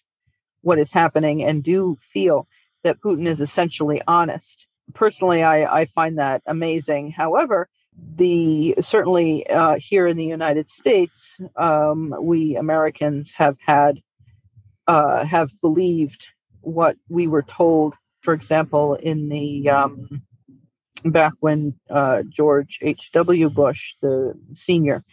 what 0.62 0.80
is 0.80 0.92
happening 0.92 1.44
and 1.44 1.64
do 1.64 1.98
feel 2.14 2.48
that 2.84 3.00
Putin 3.02 3.28
is 3.28 3.42
essentially 3.42 4.02
honest. 4.08 4.68
Personally, 4.94 5.44
I, 5.44 5.82
I 5.82 5.86
find 5.86 6.18
that 6.18 6.42
amazing. 6.46 7.12
However, 7.12 7.70
the 8.16 8.76
certainly 8.80 9.48
uh, 9.50 9.76
here 9.78 10.08
in 10.08 10.18
the 10.18 10.26
United 10.26 10.70
States, 10.70 11.40
um, 11.56 12.14
we 12.20 12.56
Americans 12.56 13.34
have 13.36 13.58
had 13.66 14.02
uh, 14.88 15.24
have 15.26 15.52
believed 15.62 16.28
what 16.62 16.98
we 17.10 17.28
were 17.28 17.44
told. 17.44 17.96
For 18.22 18.34
example, 18.34 18.96
in 18.96 19.30
the 19.30 19.70
um, 19.70 20.22
back 21.06 21.34
when 21.40 21.74
uh, 21.90 22.24
George 22.30 22.80
H. 22.82 23.12
W. 23.14 23.50
Bush, 23.50 23.96
the 24.02 24.34
senior, 24.54 25.04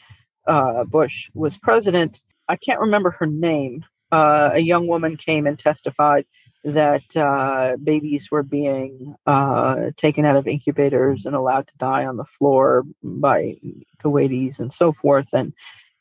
uh, 0.46 0.84
Bush 0.84 1.30
was 1.34 1.56
president, 1.56 2.20
I 2.48 2.56
can't 2.56 2.80
remember 2.80 3.10
her 3.12 3.26
name. 3.26 3.84
Uh, 4.12 4.50
a 4.54 4.60
young 4.60 4.86
woman 4.86 5.16
came 5.16 5.46
and 5.46 5.58
testified 5.58 6.24
that 6.64 7.16
uh, 7.16 7.76
babies 7.82 8.28
were 8.30 8.42
being 8.42 9.14
uh, 9.26 9.90
taken 9.96 10.24
out 10.24 10.36
of 10.36 10.48
incubators 10.48 11.26
and 11.26 11.34
allowed 11.34 11.68
to 11.68 11.76
die 11.78 12.04
on 12.04 12.16
the 12.16 12.24
floor 12.24 12.84
by 13.02 13.56
Kuwaitis 14.02 14.58
and 14.58 14.72
so 14.72 14.92
forth, 14.92 15.32
and 15.32 15.52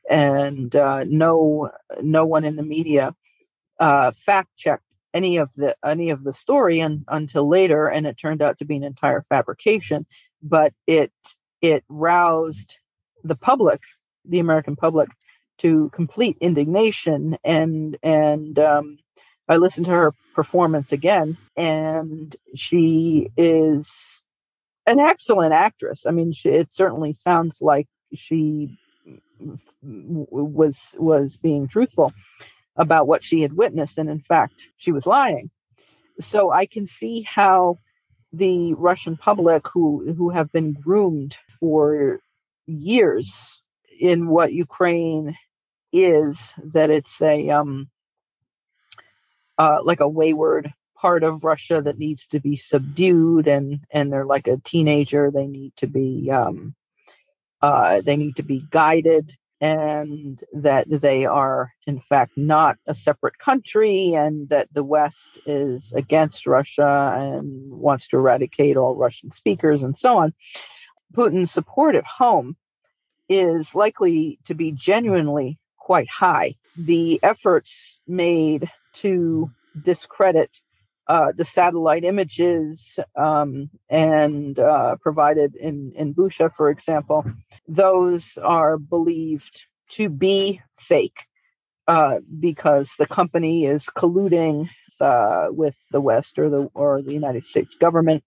and 0.09 0.75
uh, 0.75 1.03
no 1.05 1.71
no 2.01 2.25
one 2.25 2.43
in 2.43 2.55
the 2.55 2.63
media 2.63 3.15
uh, 3.79 4.11
fact 4.25 4.55
checked 4.57 4.83
any 5.13 5.37
of 5.37 5.49
the 5.55 5.75
any 5.85 6.09
of 6.09 6.23
the 6.23 6.33
story 6.33 6.79
and, 6.79 7.03
until 7.07 7.47
later, 7.47 7.87
and 7.87 8.05
it 8.05 8.17
turned 8.17 8.41
out 8.41 8.57
to 8.59 8.65
be 8.65 8.75
an 8.75 8.83
entire 8.83 9.23
fabrication. 9.29 10.05
But 10.41 10.73
it 10.87 11.11
it 11.61 11.83
roused 11.89 12.77
the 13.23 13.35
public 13.35 13.81
the 14.27 14.39
American 14.39 14.75
public 14.75 15.09
to 15.57 15.89
complete 15.93 16.37
indignation 16.41 17.37
and 17.43 17.97
and 18.03 18.59
um, 18.59 18.97
I 19.47 19.57
listened 19.57 19.85
to 19.85 19.91
her 19.91 20.13
performance 20.33 20.91
again, 20.91 21.37
and 21.55 22.35
she 22.55 23.29
is 23.37 24.23
an 24.87 24.99
excellent 24.99 25.53
actress. 25.53 26.05
I 26.05 26.11
mean, 26.11 26.33
she, 26.33 26.49
it 26.49 26.71
certainly 26.71 27.13
sounds 27.13 27.61
like 27.61 27.87
she 28.13 28.77
was 29.81 30.95
was 30.97 31.37
being 31.37 31.67
truthful 31.67 32.11
about 32.75 33.07
what 33.07 33.23
she 33.23 33.41
had 33.41 33.53
witnessed, 33.53 33.97
and 33.97 34.09
in 34.09 34.19
fact, 34.19 34.67
she 34.77 34.91
was 34.91 35.05
lying. 35.05 35.51
So 36.19 36.51
I 36.51 36.65
can 36.65 36.87
see 36.87 37.21
how 37.21 37.79
the 38.33 38.73
Russian 38.73 39.15
public, 39.15 39.67
who 39.67 40.13
who 40.17 40.29
have 40.31 40.51
been 40.51 40.73
groomed 40.73 41.37
for 41.59 42.19
years 42.65 43.61
in 43.99 44.27
what 44.27 44.53
Ukraine 44.53 45.35
is 45.93 46.53
that 46.73 46.89
it's 46.89 47.21
a 47.21 47.49
um 47.49 47.89
uh 49.57 49.79
like 49.83 50.01
a 50.01 50.09
wayward 50.09 50.73
part 50.95 51.23
of 51.23 51.43
Russia 51.43 51.81
that 51.81 51.99
needs 51.99 52.25
to 52.27 52.39
be 52.39 52.55
subdued 52.55 53.47
and 53.47 53.79
and 53.91 54.11
they're 54.11 54.25
like 54.25 54.47
a 54.47 54.57
teenager 54.63 55.31
they 55.31 55.47
need 55.47 55.73
to 55.77 55.87
be 55.87 56.29
um 56.31 56.75
uh 57.61 58.01
they 58.01 58.17
need 58.17 58.35
to 58.35 58.43
be 58.43 58.63
guided 58.71 59.35
and 59.61 60.43
that 60.53 60.85
they 60.89 61.25
are 61.25 61.73
in 61.87 61.99
fact 61.99 62.33
not 62.35 62.77
a 62.87 62.93
separate 62.93 63.37
country 63.39 64.13
and 64.13 64.49
that 64.49 64.67
the 64.73 64.83
west 64.83 65.39
is 65.45 65.93
against 65.93 66.45
Russia 66.45 67.15
and 67.17 67.71
wants 67.71 68.07
to 68.07 68.17
eradicate 68.17 68.75
all 68.75 68.95
Russian 68.95 69.31
speakers 69.31 69.81
and 69.81 69.97
so 69.97 70.17
on. 70.17 70.33
Putin's 71.15 71.51
support 71.51 71.95
at 71.95 72.05
home 72.05 72.57
is 73.29 73.75
likely 73.75 74.39
to 74.45 74.53
be 74.53 74.71
genuinely 74.71 75.59
quite 75.79 76.09
high. 76.09 76.55
The 76.77 77.19
efforts 77.23 77.99
made 78.07 78.71
to 78.93 79.51
discredit 79.81 80.51
uh, 81.07 81.33
the 81.37 81.45
satellite 81.45 82.03
images 82.03 82.99
um, 83.15 83.69
and 83.89 84.57
uh, 84.57 84.95
provided 85.01 85.55
in, 85.55 85.93
in 85.95 86.13
Bucha, 86.15 86.49
for 86.55 86.69
example, 86.69 87.23
those 87.67 88.37
are 88.43 88.77
believed 88.77 89.63
to 89.91 90.09
be 90.09 90.61
fake. 90.79 91.27
uh, 91.87 92.19
because 92.39 92.93
the 92.97 93.05
company 93.05 93.65
is 93.65 93.89
colluding 93.95 94.69
uh, 94.99 95.47
with 95.49 95.77
the 95.91 96.01
West 96.01 96.39
or 96.39 96.49
the 96.49 96.69
or 96.73 97.01
the 97.01 97.13
United 97.13 97.43
States 97.45 97.75
government, 97.75 98.23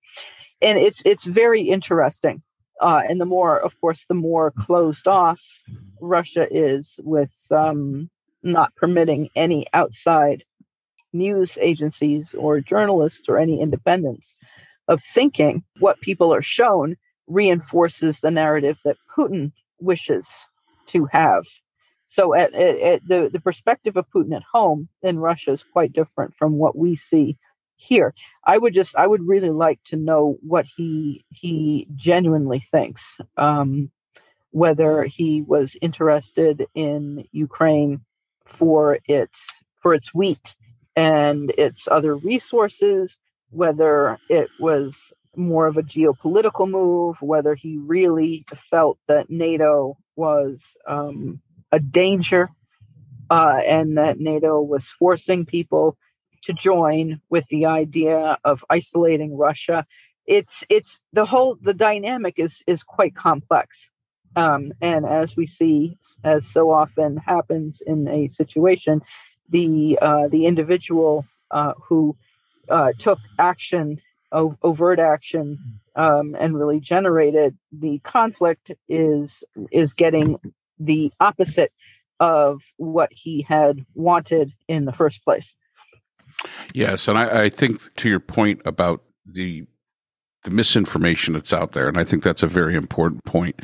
and 0.61 0.79
it's 0.79 1.03
it's 1.05 1.25
very 1.27 1.63
interesting. 1.63 2.43
Uh, 2.81 3.03
and 3.09 3.21
the 3.21 3.27
more, 3.27 3.59
of 3.59 3.79
course, 3.81 4.05
the 4.09 4.15
more 4.15 4.53
closed 4.53 5.09
off 5.09 5.41
Russia 6.01 6.47
is 6.51 7.01
with 7.03 7.35
um, 7.51 8.09
not 8.43 8.75
permitting 8.77 9.29
any 9.35 9.67
outside 9.73 10.45
news 11.13 11.59
agencies 11.61 12.35
or 12.39 12.61
journalists 12.61 13.29
or 13.29 13.39
any 13.39 13.61
independence 13.61 14.35
of 14.87 15.03
thinking, 15.03 15.63
what 15.81 16.01
people 16.01 16.33
are 16.33 16.43
shown 16.43 16.97
reinforces 17.27 18.21
the 18.21 18.31
narrative 18.31 18.79
that 18.85 18.97
Putin 19.17 19.53
wishes 19.81 20.47
to 20.87 21.07
have. 21.07 21.45
So, 22.07 22.35
at, 22.35 22.55
at, 22.55 22.79
at 22.79 23.07
the, 23.07 23.29
the 23.31 23.41
perspective 23.41 23.97
of 23.97 24.07
Putin 24.15 24.35
at 24.35 24.43
home 24.51 24.89
in 25.03 25.19
Russia 25.19 25.53
is 25.53 25.63
quite 25.73 25.93
different 25.93 26.35
from 26.39 26.55
what 26.55 26.77
we 26.77 26.97
see 26.97 27.37
here. 27.79 28.13
I 28.45 28.59
would 28.59 28.75
just, 28.75 28.95
I 28.97 29.07
would 29.07 29.27
really 29.27 29.51
like 29.51 29.83
to 29.85 29.97
know 29.97 30.37
what 30.43 30.67
he 30.77 31.25
he 31.31 31.87
genuinely 31.97 32.61
thinks. 32.71 33.17
Um, 33.39 33.91
whether 34.51 35.05
he 35.05 35.43
was 35.43 35.77
interested 35.83 36.67
in 36.75 37.25
Ukraine 37.33 38.01
for 38.47 38.99
its 39.07 39.47
for 39.81 39.95
its 39.95 40.13
wheat 40.15 40.55
and 40.97 41.51
its 41.57 41.87
other 41.89 42.17
resources, 42.17 43.19
whether 43.51 44.19
it 44.29 44.49
was 44.59 45.13
more 45.37 45.67
of 45.67 45.77
a 45.77 45.83
geopolitical 45.83 46.69
move, 46.69 47.17
whether 47.21 47.55
he 47.55 47.79
really 47.79 48.45
felt 48.71 48.99
that 49.07 49.31
NATO 49.31 49.97
was 50.17 50.65
um, 50.87 51.41
a 51.71 51.79
danger 51.79 52.51
uh, 53.31 53.61
and 53.67 53.97
that 53.99 54.19
NATO 54.19 54.61
was 54.61 54.89
forcing 54.89 55.47
people 55.47 55.97
to 56.43 56.53
join 56.53 57.21
with 57.31 57.47
the 57.49 57.67
idea 57.67 58.39
of 58.45 58.65
isolating 58.71 59.37
Russia. 59.37 59.87
It's 60.27 60.65
it's 60.69 61.01
the 61.13 61.25
whole 61.25 61.57
the 61.61 61.75
dynamic 61.75 62.35
is 62.39 62.63
is 62.67 62.83
quite 62.83 63.15
complex. 63.15 63.89
Um, 64.37 64.73
and 64.81 65.07
as 65.07 65.37
we 65.37 65.47
see, 65.47 65.97
as 66.23 66.47
so 66.47 66.71
often 66.71 67.17
happens 67.17 67.81
in 67.87 68.07
a 68.09 68.29
situation, 68.29 69.03
the 69.49 69.99
uh, 70.01 70.29
the 70.29 70.47
individual 70.47 71.25
uh, 71.51 71.73
who 71.89 72.17
uh, 72.69 72.93
took 72.99 73.19
action, 73.39 74.01
overt 74.31 74.99
action, 74.99 75.59
um, 75.97 76.37
and 76.39 76.59
really 76.59 76.81
generated 76.81 77.57
the 77.73 77.99
conflict 78.01 78.71
is 78.89 79.43
is 79.71 79.93
getting 79.95 80.39
the 80.79 81.13
opposite 81.21 81.73
of 82.21 82.63
what 82.77 83.11
he 83.13 83.43
had 83.43 83.85
wanted 83.95 84.53
in 84.69 84.85
the 84.85 84.93
first 84.93 85.25
place. 85.25 85.55
Yes, 86.75 87.09
and 87.09 87.19
I, 87.19 87.45
I 87.45 87.49
think 87.49 87.95
to 87.97 88.09
your 88.09 88.21
point 88.21 88.61
about 88.65 89.03
the 89.27 89.67
the 90.45 90.51
misinformation 90.51 91.35
that's 91.35 91.53
out 91.53 91.73
there. 91.73 91.89
And 91.89 91.99
I 91.99 92.05
think 92.05 92.23
that's 92.23 92.43
a 92.43 92.47
very 92.47 92.75
important 92.75 93.25
point. 93.25 93.61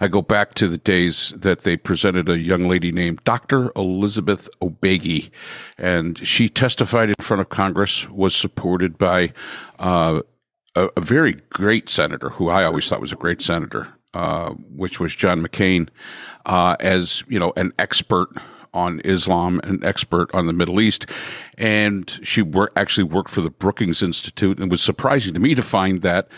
I 0.00 0.08
go 0.08 0.22
back 0.22 0.54
to 0.54 0.68
the 0.68 0.78
days 0.78 1.32
that 1.36 1.62
they 1.62 1.76
presented 1.76 2.28
a 2.28 2.38
young 2.38 2.68
lady 2.68 2.90
named 2.90 3.22
Dr. 3.24 3.70
Elizabeth 3.76 4.48
O'Bagy, 4.60 5.30
and 5.78 6.18
she 6.26 6.48
testified 6.48 7.10
in 7.10 7.14
front 7.20 7.40
of 7.40 7.48
Congress, 7.48 8.08
was 8.10 8.34
supported 8.34 8.98
by 8.98 9.32
uh, 9.78 10.20
a, 10.74 10.88
a, 10.96 11.00
very 11.00 11.34
great 11.50 11.88
senator, 11.88 12.30
who 12.30 12.48
I 12.48 12.64
always 12.64 12.88
thought 12.88 13.00
was 13.00 13.12
a 13.12 13.16
great 13.16 13.40
senator, 13.40 13.94
uh, 14.12 14.50
which 14.50 14.98
was 14.98 15.14
John 15.14 15.40
McCain, 15.46 15.88
uh, 16.44 16.76
as 16.80 17.22
you 17.28 17.38
know, 17.38 17.52
an 17.56 17.72
expert 17.78 18.30
on 18.76 19.00
Islam, 19.04 19.60
an 19.64 19.80
expert 19.82 20.28
on 20.34 20.46
the 20.46 20.52
Middle 20.52 20.80
East, 20.80 21.06
and 21.58 22.18
she 22.22 22.42
wor- 22.42 22.70
actually 22.76 23.04
worked 23.04 23.30
for 23.30 23.40
the 23.40 23.50
Brookings 23.50 24.02
Institute. 24.02 24.58
And 24.58 24.68
it 24.68 24.70
was 24.70 24.82
surprising 24.82 25.34
to 25.34 25.40
me 25.40 25.54
to 25.54 25.62
find 25.62 26.02
that 26.02 26.28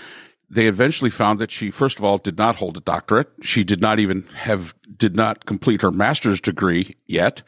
they 0.51 0.67
eventually 0.67 1.11
found 1.11 1.39
that 1.41 1.51
she, 1.51 1.71
first 1.71 1.99
of 1.99 2.05
all, 2.05 2.17
did 2.17 2.39
not 2.39 2.57
hold 2.57 2.77
a 2.77 2.81
doctorate. 2.81 3.29
She 3.43 3.65
did 3.65 3.81
not 3.81 3.99
even 3.99 4.23
have, 4.35 4.75
did 4.97 5.15
not 5.15 5.45
complete 5.45 5.83
her 5.83 5.91
master's 5.91 6.41
degree 6.41 6.97
yet, 7.07 7.43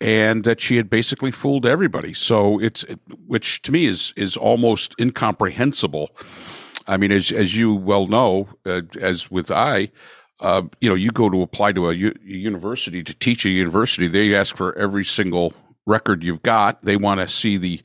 and 0.00 0.44
that 0.44 0.60
she 0.60 0.76
had 0.76 0.88
basically 0.88 1.32
fooled 1.32 1.66
everybody. 1.66 2.14
So 2.14 2.58
it's, 2.58 2.84
which 3.26 3.60
to 3.62 3.72
me 3.72 3.84
is 3.86 4.14
is 4.16 4.36
almost 4.36 4.94
incomprehensible. 4.98 6.08
I 6.86 6.96
mean, 6.96 7.12
as 7.12 7.30
as 7.30 7.54
you 7.54 7.74
well 7.74 8.06
know, 8.06 8.48
uh, 8.64 8.82
as 8.98 9.30
with 9.30 9.50
I, 9.50 9.90
uh, 10.40 10.62
you 10.80 10.88
know, 10.88 10.94
you 10.94 11.10
go 11.10 11.28
to 11.28 11.42
apply 11.42 11.72
to 11.72 11.88
a, 11.90 11.94
u- 11.94 12.18
a 12.26 12.30
university 12.30 13.02
to 13.02 13.14
teach 13.14 13.44
a 13.44 13.50
university, 13.50 14.06
they 14.08 14.34
ask 14.34 14.56
for 14.56 14.76
every 14.76 15.04
single 15.04 15.52
record 15.86 16.22
you've 16.22 16.42
got. 16.42 16.82
They 16.84 16.96
want 16.96 17.20
to 17.20 17.28
see 17.28 17.56
the 17.56 17.80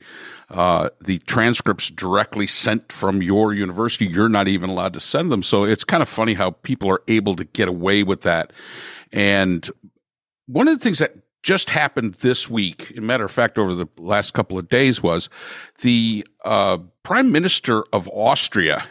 uh, 0.48 0.90
the 1.00 1.18
transcripts 1.20 1.90
directly 1.90 2.46
sent 2.46 2.92
from 2.92 3.20
your 3.20 3.52
university. 3.52 4.06
You're 4.06 4.28
not 4.28 4.46
even 4.46 4.70
allowed 4.70 4.94
to 4.94 5.00
send 5.00 5.32
them. 5.32 5.42
So 5.42 5.64
it's 5.64 5.82
kind 5.82 6.04
of 6.04 6.08
funny 6.08 6.34
how 6.34 6.52
people 6.52 6.88
are 6.88 7.02
able 7.08 7.34
to 7.34 7.44
get 7.44 7.66
away 7.66 8.04
with 8.04 8.20
that. 8.20 8.52
And 9.10 9.68
one 10.46 10.68
of 10.68 10.78
the 10.78 10.82
things 10.82 11.00
that 11.00 11.16
just 11.42 11.70
happened 11.70 12.14
this 12.20 12.48
week, 12.48 12.92
in 12.92 13.06
matter 13.06 13.24
of 13.24 13.32
fact, 13.32 13.58
over 13.58 13.74
the 13.74 13.88
last 13.96 14.34
couple 14.34 14.56
of 14.56 14.68
days, 14.68 15.02
was 15.02 15.28
the 15.82 16.24
uh, 16.44 16.78
prime 17.02 17.32
minister 17.32 17.84
of 17.92 18.08
Austria 18.12 18.86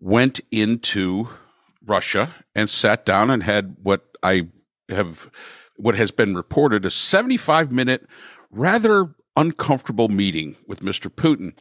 went 0.00 0.40
into 0.50 1.28
Russia 1.84 2.34
and 2.58 2.68
sat 2.68 3.06
down 3.06 3.30
and 3.30 3.44
had 3.44 3.76
what 3.80 4.02
I 4.20 4.48
have, 4.88 5.30
what 5.76 5.94
has 5.94 6.10
been 6.10 6.34
reported, 6.34 6.84
a 6.84 6.90
75 6.90 7.70
minute, 7.70 8.04
rather 8.50 9.14
uncomfortable 9.36 10.08
meeting 10.08 10.56
with 10.66 10.80
Mr. 10.80 11.08
Putin, 11.08 11.52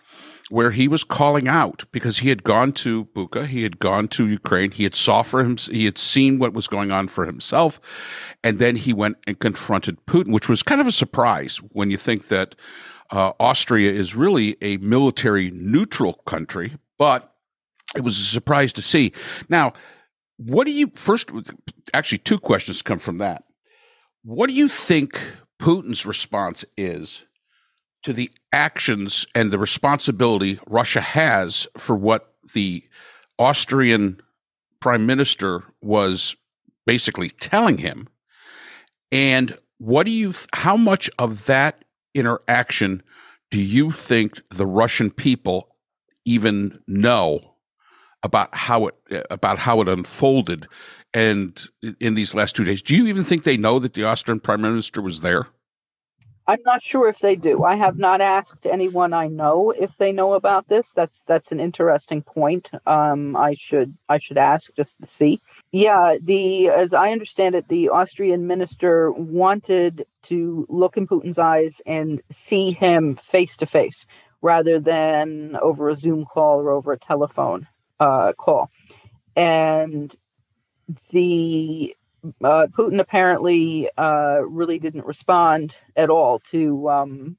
where 0.50 0.72
he 0.72 0.88
was 0.88 1.04
calling 1.04 1.48
out 1.48 1.86
because 1.92 2.18
he 2.18 2.30
had 2.30 2.44
gone 2.44 2.74
to 2.74 3.06
Bucha, 3.16 3.46
he 3.46 3.62
had 3.62 3.78
gone 3.78 4.08
to 4.08 4.28
Ukraine, 4.28 4.72
he 4.72 4.86
had 4.86 4.96
saw 4.96 5.22
for 5.22 5.42
him, 5.42 5.56
he 5.58 5.86
had 5.86 6.00
seen 6.00 6.40
what 6.40 6.54
was 6.54 6.68
going 6.68 6.92
on 6.92 7.08
for 7.08 7.28
himself, 7.28 7.80
and 8.44 8.58
then 8.58 8.76
he 8.76 8.92
went 8.92 9.18
and 9.28 9.38
confronted 9.38 10.04
Putin, 10.08 10.34
which 10.34 10.50
was 10.50 10.64
kind 10.64 10.82
of 10.82 10.88
a 10.88 10.92
surprise 10.92 11.58
when 11.74 11.92
you 11.92 11.98
think 11.98 12.30
that 12.30 12.56
uh, 13.12 13.34
Austria 13.40 13.92
is 13.94 14.16
really 14.16 14.58
a 14.64 14.78
military 14.78 15.52
neutral 15.52 16.14
country, 16.26 16.76
but 16.98 17.36
it 17.96 18.02
was 18.02 18.18
a 18.18 18.24
surprise 18.24 18.74
to 18.74 18.82
see. 18.82 19.14
Now, 19.48 19.74
what 20.38 20.68
do 20.68 20.72
you 20.72 20.92
first? 20.96 21.32
Actually, 21.94 22.20
two 22.20 22.40
questions 22.40 22.82
come 22.82 23.00
from 23.00 23.18
that. 23.18 23.44
What 24.24 24.48
do 24.48 24.54
you 24.54 24.68
think 24.68 25.20
Putin's 25.60 26.06
response 26.06 26.64
is 26.78 27.24
to 28.04 28.14
the 28.14 28.32
actions 28.54 29.26
and 29.34 29.52
the 29.52 29.60
responsibility 29.60 30.60
Russia 30.68 31.02
has 31.02 31.68
for 31.78 31.96
what 31.96 32.34
the 32.54 32.84
Austrian 33.40 34.22
prime 34.80 35.06
minister 35.06 35.64
was 35.82 36.36
basically 36.86 37.30
telling 37.30 37.80
him? 37.80 38.08
And 39.12 39.58
what 39.80 40.06
do 40.06 40.12
you, 40.12 40.34
how 40.54 40.78
much 40.78 41.10
of 41.18 41.46
that 41.46 41.84
interaction 42.14 43.02
do 43.50 43.62
you 43.62 43.92
think 43.92 44.42
the 44.50 44.66
Russian 44.66 45.10
people 45.10 45.76
even 46.26 46.80
know 46.88 47.56
about 48.24 48.54
how 48.56 48.88
it 48.88 48.96
about 49.30 49.60
how 49.60 49.82
it 49.82 49.88
unfolded 49.88 50.68
and 51.14 51.68
in 52.00 52.16
these 52.16 52.36
last 52.36 52.56
two 52.56 52.64
days. 52.64 52.82
Do 52.82 52.96
you 52.96 53.08
even 53.08 53.24
think 53.24 53.44
they 53.44 53.58
know 53.58 53.80
that 53.80 53.94
the 53.94 54.04
Austrian 54.04 54.40
prime 54.40 54.62
minister 54.62 55.02
was 55.02 55.22
there? 55.22 55.48
I'm 56.50 56.62
not 56.66 56.82
sure 56.82 57.10
if 57.10 57.20
they 57.20 57.36
do. 57.36 57.66
I 57.66 57.76
have 57.76 57.98
not 57.98 58.22
asked 58.22 58.66
anyone 58.66 59.12
I 59.12 59.28
know 59.28 59.72
if 59.72 59.92
they 59.98 60.14
know 60.14 60.34
about 60.34 60.70
this. 60.70 60.88
That's 60.96 61.22
that's 61.28 61.52
an 61.52 61.60
interesting 61.60 62.22
point. 62.22 62.72
Um, 62.86 63.36
I 63.36 63.56
should 63.56 63.98
I 64.08 64.18
should 64.18 64.38
ask 64.38 64.74
just 64.74 64.96
to 65.02 65.06
see. 65.06 65.42
Yeah, 65.74 66.16
the 66.22 66.70
as 66.70 66.94
I 66.94 67.12
understand 67.12 67.56
it, 67.56 67.68
the 67.68 67.90
Austrian 67.90 68.48
minister 68.48 69.12
wanted 69.12 70.06
to 70.24 70.66
look 70.70 70.96
in 70.96 71.06
Putin's 71.06 71.38
eyes 71.38 71.82
and 71.86 72.22
see 72.32 72.72
him 72.72 73.18
face 73.18 73.58
to 73.58 73.66
face 73.66 74.06
rather 74.42 74.80
than 74.80 75.58
over 75.62 75.90
a 75.90 75.98
Zoom 75.98 76.26
call 76.26 76.60
or 76.60 76.70
over 76.72 76.94
a 76.94 77.00
telephone 77.00 77.68
uh, 78.00 78.34
call, 78.34 78.70
and 79.36 80.16
the 81.12 81.96
uh, 82.44 82.68
Putin 82.78 83.00
apparently 83.00 83.90
uh, 83.98 84.42
really 84.48 84.80
didn't 84.80 85.06
respond 85.06 85.78
at 85.96 86.10
all 86.10 86.40
to 86.52 86.90
um, 86.90 87.38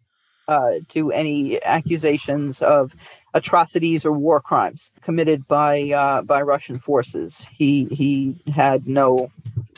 uh, 0.49 0.81
to 0.88 1.12
any 1.12 1.62
accusations 1.62 2.62
of 2.62 2.94
atrocities 3.35 4.07
or 4.07 4.12
war 4.12 4.40
crimes 4.40 4.90
committed 5.03 5.47
by 5.47 5.90
uh, 5.90 6.23
by 6.23 6.40
Russian 6.40 6.79
forces. 6.79 7.44
He 7.57 7.85
he 7.90 8.40
had 8.51 8.87
no 8.87 9.31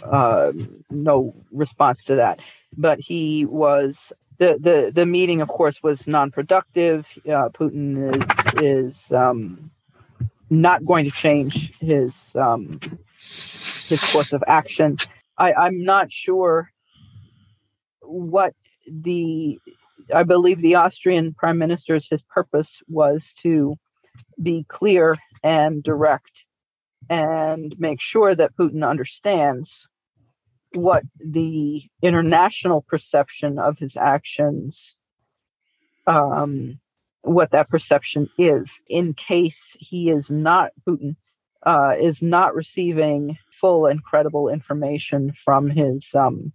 uh, 0.05 0.53
no 0.91 1.35
response 1.53 2.05
to 2.05 2.17
that, 2.17 2.41
but 2.77 3.01
he 3.01 3.45
was. 3.45 4.13
The, 4.39 4.57
the, 4.59 4.91
the 4.91 5.05
meeting, 5.05 5.43
of 5.43 5.49
course, 5.49 5.83
was 5.83 6.07
non-productive. 6.07 7.07
Uh, 7.27 7.51
Putin 7.51 8.17
is 8.17 8.63
is 8.63 9.13
um, 9.13 9.71
not 10.51 10.85
going 10.85 11.05
to 11.05 11.11
change 11.11 11.73
his 11.79 12.17
um, 12.35 12.81
his 13.19 14.03
course 14.13 14.33
of 14.33 14.43
action. 14.47 14.97
I, 15.39 15.53
I'm 15.53 15.85
not 15.85 16.13
sure 16.13 16.71
what 18.03 18.55
the 18.87 19.59
I 20.15 20.25
believe 20.25 20.61
the 20.61 20.75
Austrian 20.75 21.35
prime 21.35 21.59
minister's 21.59 22.09
his 22.09 22.23
purpose 22.23 22.79
was 22.89 23.33
to 23.43 23.77
be 24.43 24.65
clear 24.69 25.17
and 25.43 25.83
direct 25.83 26.45
and 27.09 27.75
make 27.79 28.01
sure 28.01 28.35
that 28.35 28.57
Putin 28.57 28.89
understands 28.89 29.87
what 30.73 31.03
the 31.19 31.83
international 32.03 32.83
perception 32.83 33.59
of 33.59 33.79
his 33.79 33.97
actions 33.97 34.95
um, 36.07 36.79
what 37.23 37.51
that 37.51 37.69
perception 37.69 38.29
is 38.39 38.81
in 38.89 39.15
case 39.15 39.77
he 39.79 40.11
is 40.11 40.31
not 40.31 40.73
Putin 40.87 41.17
uh, 41.65 41.93
is 42.01 42.23
not 42.23 42.55
receiving 42.55 43.37
full 43.53 43.87
and 43.87 44.03
credible 44.03 44.49
information 44.49 45.33
from 45.33 45.69
his 45.69 46.09
um, 46.15 46.53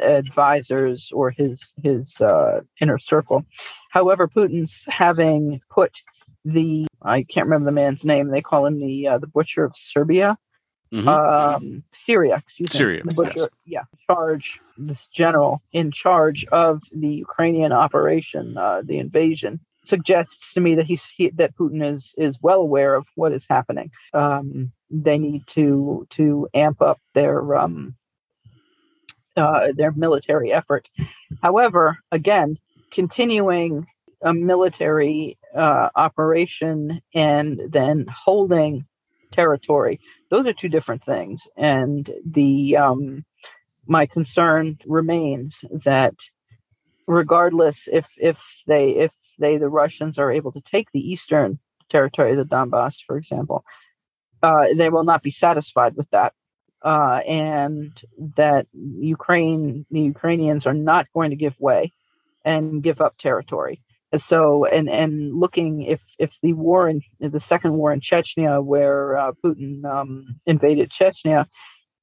advisors 0.00 1.10
or 1.12 1.30
his 1.30 1.74
his 1.82 2.20
uh, 2.20 2.60
inner 2.80 2.98
circle. 2.98 3.44
However, 3.90 4.28
Putin's 4.28 4.84
having 4.88 5.60
put 5.70 6.02
the 6.44 6.86
I 7.02 7.22
can't 7.24 7.46
remember 7.46 7.66
the 7.66 7.72
man's 7.72 8.04
name. 8.04 8.28
They 8.28 8.40
call 8.40 8.66
him 8.66 8.80
the 8.80 9.08
uh, 9.08 9.18
the 9.18 9.26
butcher 9.26 9.64
of 9.64 9.76
Serbia. 9.76 10.38
Mm-hmm. 10.94 11.08
Um, 11.08 11.82
Syria, 11.92 12.36
excuse 12.36 12.72
me. 12.72 12.78
Syria, 12.78 13.02
butcher, 13.04 13.32
yes. 13.36 13.48
yeah, 13.66 13.82
charge 14.06 14.60
this 14.78 15.08
general 15.08 15.60
in 15.72 15.90
charge 15.90 16.46
of 16.52 16.82
the 16.92 17.08
Ukrainian 17.08 17.72
operation, 17.72 18.56
uh, 18.56 18.82
the 18.84 18.98
invasion 18.98 19.58
suggests 19.86 20.52
to 20.54 20.60
me 20.60 20.74
that 20.74 20.86
he's 20.86 21.04
he, 21.16 21.30
that 21.30 21.56
Putin 21.56 21.84
is 21.84 22.14
is 22.18 22.38
well 22.42 22.60
aware 22.60 22.94
of 22.94 23.06
what 23.14 23.32
is 23.32 23.46
happening. 23.48 23.90
Um, 24.12 24.72
they 24.90 25.18
need 25.18 25.46
to 25.48 26.06
to 26.10 26.48
amp 26.54 26.82
up 26.82 27.00
their 27.14 27.56
um, 27.56 27.94
uh, 29.36 29.68
their 29.76 29.92
military 29.92 30.52
effort. 30.52 30.88
However, 31.42 31.98
again, 32.10 32.58
continuing 32.90 33.86
a 34.22 34.32
military 34.32 35.38
uh, 35.54 35.90
operation 35.94 37.00
and 37.14 37.60
then 37.68 38.06
holding 38.08 38.86
territory 39.32 40.00
those 40.30 40.46
are 40.46 40.52
two 40.52 40.68
different 40.68 41.04
things 41.04 41.46
and 41.56 42.10
the 42.24 42.76
um, 42.76 43.24
my 43.86 44.06
concern 44.06 44.78
remains 44.86 45.64
that 45.70 46.14
regardless 47.06 47.88
if 47.92 48.08
if 48.16 48.40
they 48.66 48.90
if 48.90 49.12
they, 49.38 49.56
the 49.58 49.68
Russians, 49.68 50.18
are 50.18 50.32
able 50.32 50.52
to 50.52 50.60
take 50.60 50.88
the 50.92 51.00
eastern 51.00 51.58
territory 51.88 52.32
of 52.32 52.38
the 52.38 52.44
Donbass, 52.44 52.96
for 53.06 53.16
example, 53.16 53.64
uh, 54.42 54.66
they 54.74 54.88
will 54.88 55.04
not 55.04 55.22
be 55.22 55.30
satisfied 55.30 55.96
with 55.96 56.08
that. 56.10 56.32
Uh, 56.82 57.20
and 57.26 58.02
that 58.36 58.66
Ukraine, 58.72 59.86
the 59.90 60.02
Ukrainians 60.02 60.66
are 60.66 60.74
not 60.74 61.06
going 61.14 61.30
to 61.30 61.36
give 61.36 61.58
way 61.58 61.92
and 62.44 62.82
give 62.82 63.00
up 63.00 63.16
territory. 63.16 63.82
And 64.12 64.20
So, 64.20 64.66
and 64.66 64.88
and 64.88 65.34
looking 65.34 65.82
if 65.82 66.00
if 66.18 66.32
the 66.42 66.52
war 66.52 66.88
in 66.88 67.02
the 67.18 67.40
second 67.40 67.72
war 67.72 67.92
in 67.92 68.00
Chechnya, 68.00 68.64
where 68.64 69.16
uh, 69.16 69.32
Putin 69.44 69.84
um, 69.84 70.36
invaded 70.46 70.90
Chechnya, 70.90 71.46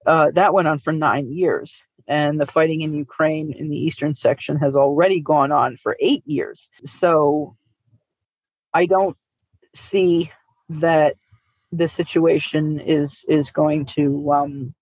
uh, 0.05 0.31
that 0.31 0.53
went 0.53 0.67
on 0.67 0.79
for 0.79 0.91
nine 0.91 1.31
years, 1.31 1.79
and 2.07 2.39
the 2.39 2.45
fighting 2.45 2.81
in 2.81 2.93
Ukraine 2.93 3.53
in 3.53 3.69
the 3.69 3.77
eastern 3.77 4.15
section 4.15 4.57
has 4.57 4.75
already 4.75 5.19
gone 5.21 5.51
on 5.51 5.77
for 5.77 5.97
eight 5.99 6.23
years. 6.25 6.69
So 6.85 7.55
I 8.73 8.85
don't 8.85 9.17
see 9.73 10.31
that 10.69 11.15
the 11.71 11.87
situation 11.87 12.79
is 12.79 13.25
is 13.27 13.51
going 13.51 13.85
to 13.85 14.31
um, 14.31 14.75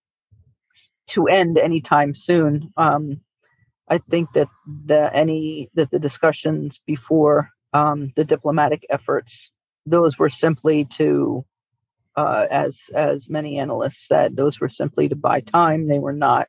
to 1.07 1.27
end 1.27 1.57
anytime 1.57 2.15
soon. 2.15 2.73
Um, 2.77 3.21
I 3.88 3.97
think 3.97 4.34
that 4.34 4.47
the 4.65 5.13
any 5.13 5.69
that 5.75 5.91
the 5.91 5.99
discussions 5.99 6.79
before 6.86 7.49
um, 7.73 8.12
the 8.15 8.23
diplomatic 8.23 8.86
efforts 8.89 9.51
those 9.86 10.19
were 10.19 10.29
simply 10.29 10.86
to 10.86 11.45
uh, 12.15 12.45
as 12.49 12.81
as 12.93 13.29
many 13.29 13.57
analysts 13.57 14.07
said 14.07 14.36
those 14.36 14.60
were 14.60 14.69
simply 14.69 15.10
to 15.10 15.15
buy 15.15 15.41
time 15.41 15.88
they 15.88 15.99
were 15.99 16.13
not 16.13 16.47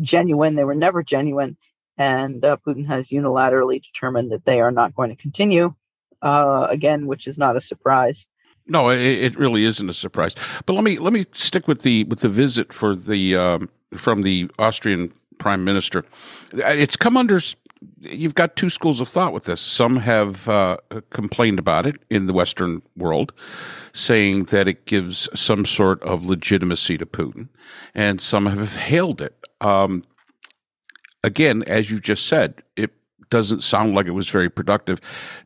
genuine. 0.00 0.54
They 0.54 0.64
were 0.64 0.74
never 0.74 1.02
genuine. 1.02 1.56
And 1.98 2.44
uh, 2.44 2.58
Putin 2.66 2.86
has 2.86 3.08
unilaterally 3.08 3.82
determined 3.82 4.30
that 4.32 4.44
they 4.44 4.60
are 4.60 4.70
not 4.70 4.94
going 4.94 5.10
to 5.10 5.16
continue, 5.16 5.74
uh, 6.20 6.66
again, 6.68 7.06
which 7.06 7.26
is 7.26 7.38
not 7.38 7.56
a 7.56 7.60
surprise. 7.60 8.26
No, 8.66 8.90
it, 8.90 9.00
it, 9.00 9.38
really 9.38 9.64
isn't 9.64 9.88
a 9.88 9.94
surprise. 9.94 10.34
But 10.66 10.74
let 10.74 10.84
me 10.84 10.98
let 10.98 11.12
me 11.12 11.24
stick 11.32 11.68
with 11.68 11.82
the 11.82 12.04
with 12.04 12.20
the 12.20 12.28
visit 12.28 12.72
for 12.72 12.96
the 12.96 13.36
um, 13.36 13.68
from 13.94 14.22
the 14.22 14.50
Austrian 14.58 15.12
prime 15.38 15.64
minister. 15.64 16.04
It's 16.52 16.96
come 16.96 17.16
under. 17.16 17.40
You've 18.00 18.34
got 18.34 18.56
two 18.56 18.70
schools 18.70 19.00
of 19.00 19.08
thought 19.08 19.32
with 19.32 19.44
this. 19.44 19.60
Some 19.60 19.98
have 19.98 20.48
uh, 20.48 20.78
complained 21.10 21.58
about 21.58 21.86
it 21.86 21.96
in 22.10 22.26
the 22.26 22.32
Western 22.32 22.82
world, 22.96 23.32
saying 23.92 24.44
that 24.44 24.66
it 24.66 24.86
gives 24.86 25.28
some 25.34 25.64
sort 25.64 26.02
of 26.02 26.24
legitimacy 26.26 26.98
to 26.98 27.06
Putin, 27.06 27.48
and 27.94 28.20
some 28.20 28.46
have 28.46 28.76
hailed 28.76 29.20
it 29.20 29.45
um, 29.60 30.04
again, 31.22 31.62
as 31.64 31.90
you 31.90 32.00
just 32.00 32.26
said, 32.26 32.62
it 32.76 32.90
doesn't 33.30 33.62
sound 33.62 33.94
like 33.94 34.06
it 34.06 34.12
was 34.12 34.28
very 34.28 34.48
productive. 34.48 35.00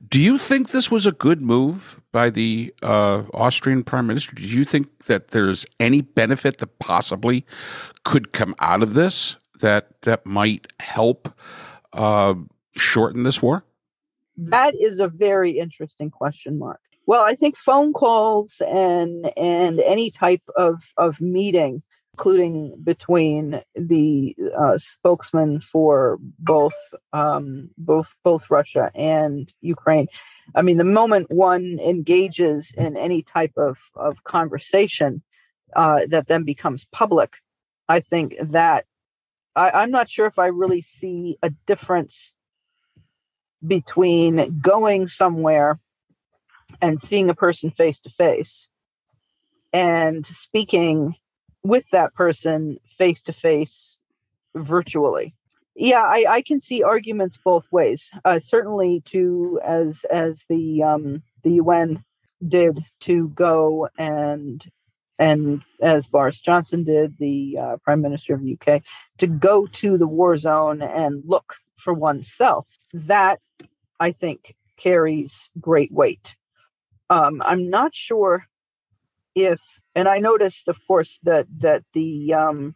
Do 0.08 0.20
you 0.20 0.38
think 0.38 0.70
this 0.70 0.90
was 0.90 1.06
a 1.06 1.12
good 1.12 1.40
move 1.40 2.00
by 2.12 2.30
the 2.30 2.74
uh, 2.82 3.22
Austrian 3.32 3.84
prime 3.84 4.06
minister? 4.06 4.34
Do 4.34 4.42
you 4.42 4.64
think 4.64 5.06
that 5.06 5.28
there's 5.28 5.64
any 5.78 6.02
benefit 6.02 6.58
that 6.58 6.78
possibly 6.78 7.46
could 8.04 8.32
come 8.32 8.54
out 8.58 8.82
of 8.82 8.94
this 8.94 9.36
that 9.60 10.02
that 10.02 10.24
might 10.26 10.66
help 10.80 11.32
uh, 11.92 12.34
shorten 12.76 13.22
this 13.22 13.42
war? 13.42 13.64
That 14.36 14.74
is 14.74 15.00
a 15.00 15.08
very 15.08 15.58
interesting 15.58 16.10
question, 16.10 16.58
Mark. 16.58 16.80
Well, 17.06 17.22
I 17.22 17.34
think 17.34 17.56
phone 17.56 17.92
calls 17.92 18.62
and 18.66 19.36
and 19.36 19.80
any 19.80 20.10
type 20.10 20.42
of 20.56 20.82
of 20.96 21.20
meeting 21.20 21.82
including 22.20 22.78
between 22.84 23.62
the 23.74 24.36
uh, 24.58 24.76
spokesman 24.76 25.58
for 25.58 26.18
both 26.38 26.74
um, 27.14 27.70
both 27.78 28.14
both 28.22 28.50
Russia 28.50 28.90
and 28.94 29.50
Ukraine. 29.62 30.06
I 30.54 30.60
mean, 30.60 30.76
the 30.76 30.84
moment 30.84 31.30
one 31.30 31.78
engages 31.80 32.74
in 32.76 32.98
any 32.98 33.22
type 33.22 33.52
of 33.56 33.78
of 33.94 34.22
conversation 34.24 35.22
uh, 35.74 36.00
that 36.10 36.28
then 36.28 36.44
becomes 36.44 36.84
public, 36.92 37.36
I 37.88 38.00
think 38.00 38.34
that 38.38 38.84
I, 39.56 39.70
I'm 39.70 39.90
not 39.90 40.10
sure 40.10 40.26
if 40.26 40.38
I 40.38 40.48
really 40.48 40.82
see 40.82 41.38
a 41.42 41.48
difference 41.66 42.34
between 43.66 44.60
going 44.60 45.08
somewhere 45.08 45.80
and 46.82 47.00
seeing 47.00 47.30
a 47.30 47.34
person 47.34 47.70
face 47.70 47.98
to 48.00 48.10
face 48.10 48.68
and 49.72 50.26
speaking 50.26 51.14
with 51.62 51.88
that 51.90 52.14
person 52.14 52.78
face 52.98 53.22
to 53.22 53.32
face 53.32 53.98
virtually. 54.54 55.34
Yeah 55.74 56.02
I, 56.02 56.24
I 56.28 56.42
can 56.42 56.60
see 56.60 56.82
arguments 56.82 57.38
both 57.42 57.66
ways 57.70 58.10
uh, 58.24 58.38
certainly 58.38 59.02
to 59.06 59.60
as 59.64 60.04
as 60.10 60.44
the 60.48 60.82
um 60.82 61.22
the 61.44 61.60
un 61.60 62.04
did 62.46 62.84
to 63.00 63.28
go 63.28 63.88
and 63.98 64.64
and 65.18 65.62
as 65.82 66.06
boris 66.06 66.40
johnson 66.40 66.84
did 66.84 67.16
the 67.18 67.56
uh, 67.58 67.76
prime 67.84 68.00
minister 68.00 68.34
of 68.34 68.42
the 68.42 68.58
uk 68.60 68.82
to 69.18 69.26
go 69.26 69.66
to 69.66 69.98
the 69.98 70.06
war 70.06 70.36
zone 70.36 70.82
and 70.82 71.22
look 71.26 71.54
for 71.76 71.94
oneself. 71.94 72.66
That 72.92 73.40
i 74.00 74.12
think 74.12 74.56
carries 74.76 75.50
great 75.60 75.92
weight. 75.92 76.36
Um, 77.10 77.42
i'm 77.44 77.70
not 77.70 77.94
sure 77.94 78.46
if 79.34 79.60
and 79.94 80.08
I 80.08 80.18
noticed, 80.18 80.68
of 80.68 80.76
course, 80.86 81.18
that 81.24 81.46
that 81.58 81.84
the 81.94 82.34
um, 82.34 82.74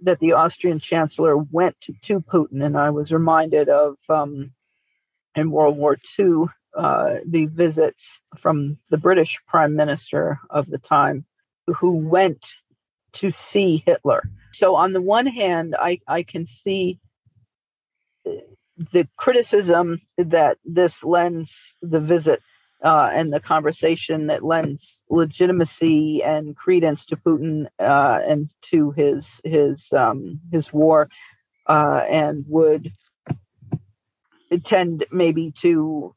that 0.00 0.20
the 0.20 0.32
Austrian 0.32 0.78
Chancellor 0.78 1.36
went 1.36 1.76
to, 1.80 2.20
Putin, 2.20 2.64
and 2.64 2.76
I 2.76 2.90
was 2.90 3.12
reminded 3.12 3.68
of 3.68 3.96
um, 4.08 4.52
in 5.34 5.50
World 5.50 5.76
War 5.76 5.96
II 6.18 6.46
uh, 6.76 7.16
the 7.26 7.46
visits 7.46 8.20
from 8.38 8.78
the 8.90 8.96
British 8.96 9.38
Prime 9.46 9.76
Minister 9.76 10.38
of 10.50 10.70
the 10.70 10.78
time, 10.78 11.24
who 11.66 11.92
went 11.92 12.46
to 13.14 13.30
see 13.30 13.82
Hitler. 13.84 14.22
So 14.52 14.74
on 14.76 14.92
the 14.92 15.02
one 15.02 15.26
hand, 15.26 15.74
I 15.78 16.00
I 16.06 16.22
can 16.22 16.46
see 16.46 17.00
the 18.24 19.06
criticism 19.16 20.00
that 20.16 20.58
this 20.64 21.04
lends 21.04 21.76
the 21.82 22.00
visit 22.00 22.42
uh, 22.82 23.10
and 23.12 23.32
the 23.32 23.40
conversation 23.40 24.26
that 24.26 24.44
lends 24.44 25.02
legitimacy 25.08 26.22
and 26.22 26.56
credence 26.56 27.06
to 27.06 27.16
Putin 27.16 27.66
uh, 27.78 28.20
and 28.26 28.50
to 28.62 28.90
his 28.92 29.40
his 29.44 29.92
um, 29.92 30.40
his 30.50 30.72
war, 30.72 31.08
uh, 31.68 32.02
and 32.10 32.44
would 32.48 32.92
tend 34.64 35.06
maybe 35.12 35.52
to 35.52 36.14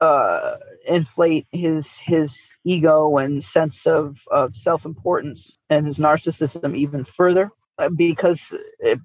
uh, 0.00 0.56
inflate 0.86 1.46
his 1.52 1.94
his 2.04 2.54
ego 2.64 3.16
and 3.16 3.44
sense 3.44 3.86
of 3.86 4.18
of 4.30 4.56
self 4.56 4.84
importance 4.84 5.58
and 5.68 5.86
his 5.86 5.98
narcissism 5.98 6.76
even 6.76 7.04
further. 7.16 7.50
because, 7.96 8.52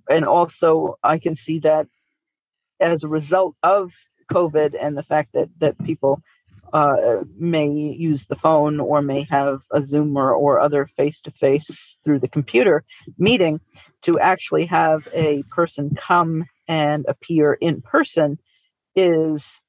and 0.10 0.26
also 0.26 0.98
I 1.04 1.20
can 1.20 1.36
see 1.36 1.60
that 1.60 1.88
as 2.80 3.04
a 3.04 3.08
result 3.08 3.56
of 3.64 3.92
COVID 4.32 4.76
and 4.82 4.98
the 4.98 5.04
fact 5.04 5.34
that 5.34 5.50
that 5.60 5.78
people 5.84 6.22
uh, 6.76 7.24
may 7.38 7.70
use 7.70 8.26
the 8.26 8.36
phone 8.36 8.82
or 8.82 9.02
may 9.02 9.24
have 9.24 9.62
a 9.72 9.86
Zoom 9.86 10.18
or, 10.18 10.34
or 10.34 10.60
other 10.60 10.90
face 10.98 11.22
to 11.22 11.32
face 11.32 11.96
through 12.04 12.20
the 12.20 12.28
computer 12.28 12.84
meeting 13.18 13.62
to 14.02 14.20
actually 14.20 14.66
have 14.66 15.08
a 15.14 15.42
person 15.44 15.96
come 15.96 16.44
and 16.68 17.06
appear 17.08 17.54
in 17.54 17.82
person 17.82 18.38
is 18.94 19.62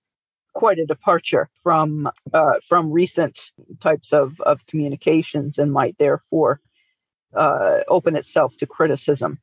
quite 0.52 0.80
a 0.80 0.86
departure 0.86 1.48
from 1.62 2.10
uh, 2.34 2.54
from 2.68 2.90
recent 2.90 3.52
types 3.80 4.12
of, 4.12 4.40
of 4.40 4.66
communications 4.66 5.58
and 5.58 5.72
might 5.72 5.96
therefore 5.98 6.60
uh, 7.36 7.78
open 7.86 8.16
itself 8.16 8.56
to 8.56 8.66
criticism. 8.66 9.38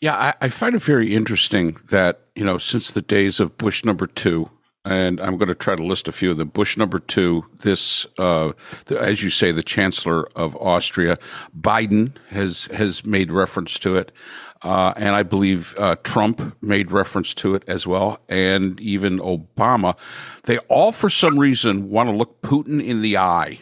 Yeah, 0.00 0.16
I, 0.16 0.34
I, 0.40 0.48
find 0.48 0.74
it 0.74 0.82
very 0.82 1.14
interesting 1.14 1.76
that 1.90 2.22
you 2.34 2.44
know 2.44 2.58
since 2.58 2.90
the 2.90 3.02
days 3.02 3.38
of 3.38 3.56
Bush 3.56 3.84
number 3.84 4.08
two, 4.08 4.50
and 4.84 5.20
I'm 5.20 5.36
going 5.36 5.48
to 5.48 5.54
try 5.54 5.76
to 5.76 5.84
list 5.84 6.08
a 6.08 6.12
few 6.12 6.30
of 6.30 6.36
them. 6.36 6.48
Bush 6.48 6.76
number 6.76 6.98
two, 6.98 7.44
this, 7.62 8.06
uh, 8.18 8.52
the, 8.86 9.00
as 9.00 9.22
you 9.22 9.30
say, 9.30 9.52
the 9.52 9.62
Chancellor 9.62 10.28
of 10.36 10.56
Austria, 10.56 11.18
Biden 11.58 12.16
has 12.30 12.66
has 12.66 13.04
made 13.04 13.30
reference 13.30 13.78
to 13.80 13.96
it, 13.96 14.10
uh, 14.62 14.92
and 14.96 15.14
I 15.14 15.22
believe 15.22 15.74
uh, 15.78 15.96
Trump 16.02 16.56
made 16.60 16.90
reference 16.90 17.32
to 17.34 17.54
it 17.54 17.62
as 17.68 17.86
well, 17.86 18.20
and 18.28 18.80
even 18.80 19.18
Obama. 19.18 19.96
They 20.44 20.58
all, 20.58 20.92
for 20.92 21.10
some 21.10 21.38
reason, 21.38 21.90
want 21.90 22.08
to 22.08 22.16
look 22.16 22.42
Putin 22.42 22.84
in 22.84 23.02
the 23.02 23.16
eye. 23.16 23.60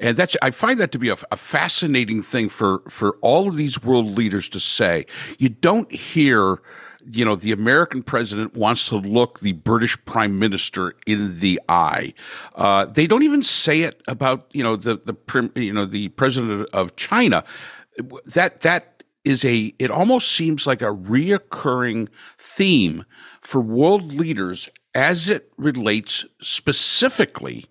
And 0.00 0.16
that's 0.16 0.36
I 0.42 0.50
find 0.50 0.80
that 0.80 0.90
to 0.92 0.98
be 0.98 1.10
a, 1.10 1.16
a 1.30 1.36
fascinating 1.36 2.22
thing 2.22 2.48
for 2.48 2.82
for 2.88 3.16
all 3.20 3.48
of 3.48 3.56
these 3.56 3.82
world 3.82 4.06
leaders 4.16 4.48
to 4.50 4.60
say. 4.60 5.06
You 5.38 5.48
don't 5.48 5.90
hear 5.92 6.60
you 7.10 7.24
know, 7.24 7.36
the 7.36 7.52
American 7.52 8.02
president 8.02 8.54
wants 8.54 8.88
to 8.88 8.96
look 8.96 9.40
the 9.40 9.52
British 9.52 10.02
prime 10.04 10.38
minister 10.38 10.94
in 11.06 11.40
the 11.40 11.60
eye. 11.68 12.14
Uh, 12.54 12.84
they 12.84 13.06
don't 13.06 13.22
even 13.22 13.42
say 13.42 13.82
it 13.82 14.02
about, 14.06 14.46
you 14.52 14.62
know, 14.62 14.76
the, 14.76 14.96
the, 15.04 15.60
you 15.60 15.72
know, 15.72 15.84
the 15.84 16.08
president 16.08 16.68
of 16.72 16.96
China. 16.96 17.44
That, 18.24 18.60
that 18.60 19.02
is 19.24 19.44
a, 19.44 19.74
it 19.78 19.90
almost 19.90 20.32
seems 20.32 20.66
like 20.66 20.82
a 20.82 20.86
reoccurring 20.86 22.08
theme 22.38 23.04
for 23.40 23.60
world 23.60 24.12
leaders 24.12 24.68
as 24.94 25.28
it 25.28 25.52
relates 25.56 26.24
specifically 26.40 27.66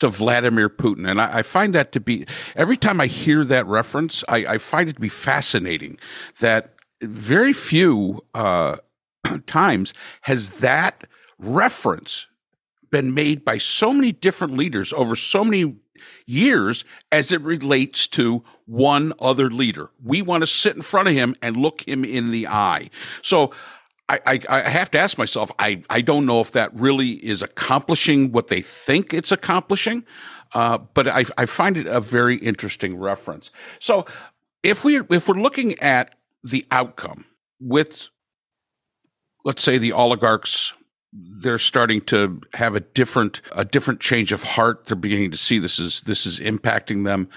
to 0.00 0.08
Vladimir 0.08 0.68
Putin. 0.68 1.08
And 1.08 1.20
I, 1.20 1.38
I, 1.38 1.42
find 1.42 1.74
that 1.74 1.92
to 1.92 2.00
be, 2.00 2.26
every 2.56 2.76
time 2.76 3.00
I 3.00 3.06
hear 3.06 3.44
that 3.44 3.66
reference, 3.66 4.24
I, 4.28 4.38
I 4.46 4.58
find 4.58 4.88
it 4.88 4.94
to 4.94 5.00
be 5.00 5.08
fascinating 5.08 5.98
that 6.40 6.73
very 7.06 7.52
few 7.52 8.24
uh, 8.34 8.76
times 9.46 9.94
has 10.22 10.54
that 10.54 11.04
reference 11.38 12.26
been 12.90 13.14
made 13.14 13.44
by 13.44 13.58
so 13.58 13.92
many 13.92 14.12
different 14.12 14.56
leaders 14.56 14.92
over 14.92 15.16
so 15.16 15.44
many 15.44 15.76
years 16.26 16.84
as 17.10 17.32
it 17.32 17.40
relates 17.40 18.06
to 18.08 18.44
one 18.66 19.12
other 19.18 19.50
leader. 19.50 19.90
We 20.02 20.22
want 20.22 20.42
to 20.42 20.46
sit 20.46 20.76
in 20.76 20.82
front 20.82 21.08
of 21.08 21.14
him 21.14 21.34
and 21.42 21.56
look 21.56 21.86
him 21.86 22.04
in 22.04 22.30
the 22.30 22.46
eye. 22.46 22.90
So 23.22 23.52
I, 24.08 24.20
I, 24.26 24.40
I, 24.48 24.68
have 24.68 24.90
to 24.92 24.98
ask 24.98 25.16
myself, 25.16 25.50
I, 25.58 25.82
I 25.88 26.02
don't 26.02 26.26
know 26.26 26.40
if 26.40 26.52
that 26.52 26.74
really 26.74 27.12
is 27.12 27.42
accomplishing 27.42 28.32
what 28.32 28.48
they 28.48 28.60
think 28.60 29.14
it's 29.14 29.32
accomplishing, 29.32 30.04
uh, 30.52 30.78
but 30.78 31.08
I, 31.08 31.24
I 31.38 31.46
find 31.46 31.76
it 31.76 31.86
a 31.86 32.00
very 32.00 32.36
interesting 32.36 32.98
reference. 32.98 33.50
So 33.78 34.04
if 34.62 34.84
we 34.84 35.00
if 35.10 35.28
we're 35.28 35.40
looking 35.40 35.78
at 35.80 36.14
the 36.44 36.66
outcome 36.70 37.24
with 37.60 38.08
let's 39.44 39.62
say 39.62 39.78
the 39.78 39.92
oligarchs 39.92 40.74
they're 41.12 41.58
starting 41.58 42.00
to 42.00 42.40
have 42.54 42.74
a 42.74 42.80
different 42.80 43.40
a 43.52 43.64
different 43.64 44.00
change 44.00 44.32
of 44.32 44.42
heart 44.42 44.86
they're 44.86 44.96
beginning 44.96 45.30
to 45.30 45.36
see 45.36 45.58
this 45.58 45.78
is 45.78 46.02
this 46.02 46.26
is 46.26 46.38
impacting 46.40 47.04
them 47.04 47.28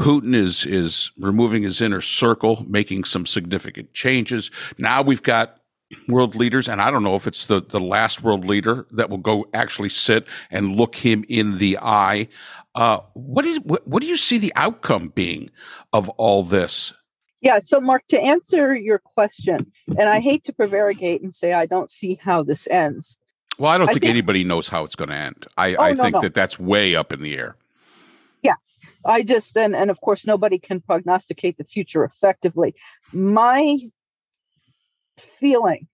Putin 0.00 0.34
is 0.34 0.64
is 0.64 1.12
removing 1.18 1.62
his 1.62 1.82
inner 1.82 2.00
circle, 2.00 2.64
making 2.66 3.04
some 3.04 3.26
significant 3.26 3.92
changes. 3.92 4.50
Now 4.78 5.02
we've 5.02 5.22
got 5.22 5.60
world 6.08 6.34
leaders, 6.34 6.68
and 6.68 6.80
I 6.80 6.90
don't 6.90 7.02
know 7.02 7.16
if 7.16 7.26
it's 7.26 7.44
the, 7.44 7.60
the 7.60 7.80
last 7.80 8.22
world 8.22 8.46
leader 8.46 8.86
that 8.92 9.10
will 9.10 9.18
go 9.18 9.46
actually 9.52 9.90
sit 9.90 10.26
and 10.50 10.74
look 10.74 10.96
him 10.96 11.24
in 11.28 11.58
the 11.58 11.76
eye. 11.82 12.28
Uh, 12.74 13.00
what 13.12 13.44
is 13.44 13.60
what, 13.60 13.86
what 13.86 14.00
do 14.00 14.08
you 14.08 14.16
see 14.16 14.38
the 14.38 14.54
outcome 14.56 15.12
being 15.14 15.50
of 15.92 16.08
all 16.10 16.44
this? 16.44 16.94
Yeah, 17.40 17.60
so 17.60 17.80
Mark, 17.80 18.06
to 18.08 18.20
answer 18.20 18.74
your 18.74 18.98
question, 18.98 19.72
and 19.88 20.08
I 20.08 20.20
hate 20.20 20.44
to 20.44 20.52
prevaricate 20.52 21.22
and 21.22 21.34
say 21.34 21.54
I 21.54 21.66
don't 21.66 21.90
see 21.90 22.18
how 22.22 22.42
this 22.42 22.68
ends. 22.68 23.16
Well, 23.58 23.70
I 23.70 23.78
don't 23.78 23.88
I 23.88 23.92
think, 23.92 24.02
think, 24.02 24.10
anybody 24.10 24.44
knows 24.44 24.68
how 24.68 24.84
it's 24.84 24.96
going 24.96 25.10
to 25.10 25.16
end. 25.16 25.46
I, 25.56 25.74
oh, 25.74 25.82
I 25.82 25.92
no, 25.92 26.02
think 26.02 26.14
no. 26.14 26.20
that 26.20 26.34
that's 26.34 26.58
way 26.58 26.94
up 26.94 27.12
in 27.12 27.22
the 27.22 27.36
air. 27.36 27.56
Yes, 28.42 28.78
I 29.04 29.22
just 29.22 29.54
and 29.56 29.76
and 29.76 29.90
of 29.90 30.00
course 30.00 30.26
nobody 30.26 30.58
can 30.58 30.80
prognosticate 30.80 31.58
the 31.58 31.64
future 31.64 32.04
effectively. 32.04 32.74
My 33.12 33.78
feeling, 35.18 35.88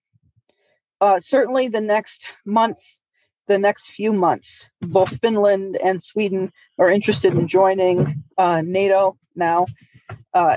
uh, 1.01 1.19
certainly 1.19 1.67
the 1.67 1.81
next 1.81 2.29
months, 2.45 2.99
the 3.47 3.57
next 3.57 3.89
few 3.89 4.13
months, 4.13 4.67
both 4.79 5.19
Finland 5.19 5.77
and 5.83 6.01
Sweden 6.01 6.53
are 6.79 6.89
interested 6.89 7.33
in 7.33 7.47
joining 7.47 8.23
uh, 8.37 8.61
NATO 8.61 9.17
now 9.35 9.65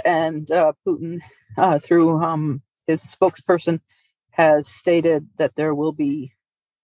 and 0.04 0.50
uh, 0.50 0.72
Putin, 0.86 1.20
uh, 1.56 1.78
through 1.78 2.18
um, 2.22 2.62
his 2.86 3.02
spokesperson, 3.02 3.80
has 4.30 4.68
stated 4.68 5.26
that 5.38 5.54
there 5.56 5.74
will 5.74 5.92
be 5.92 6.32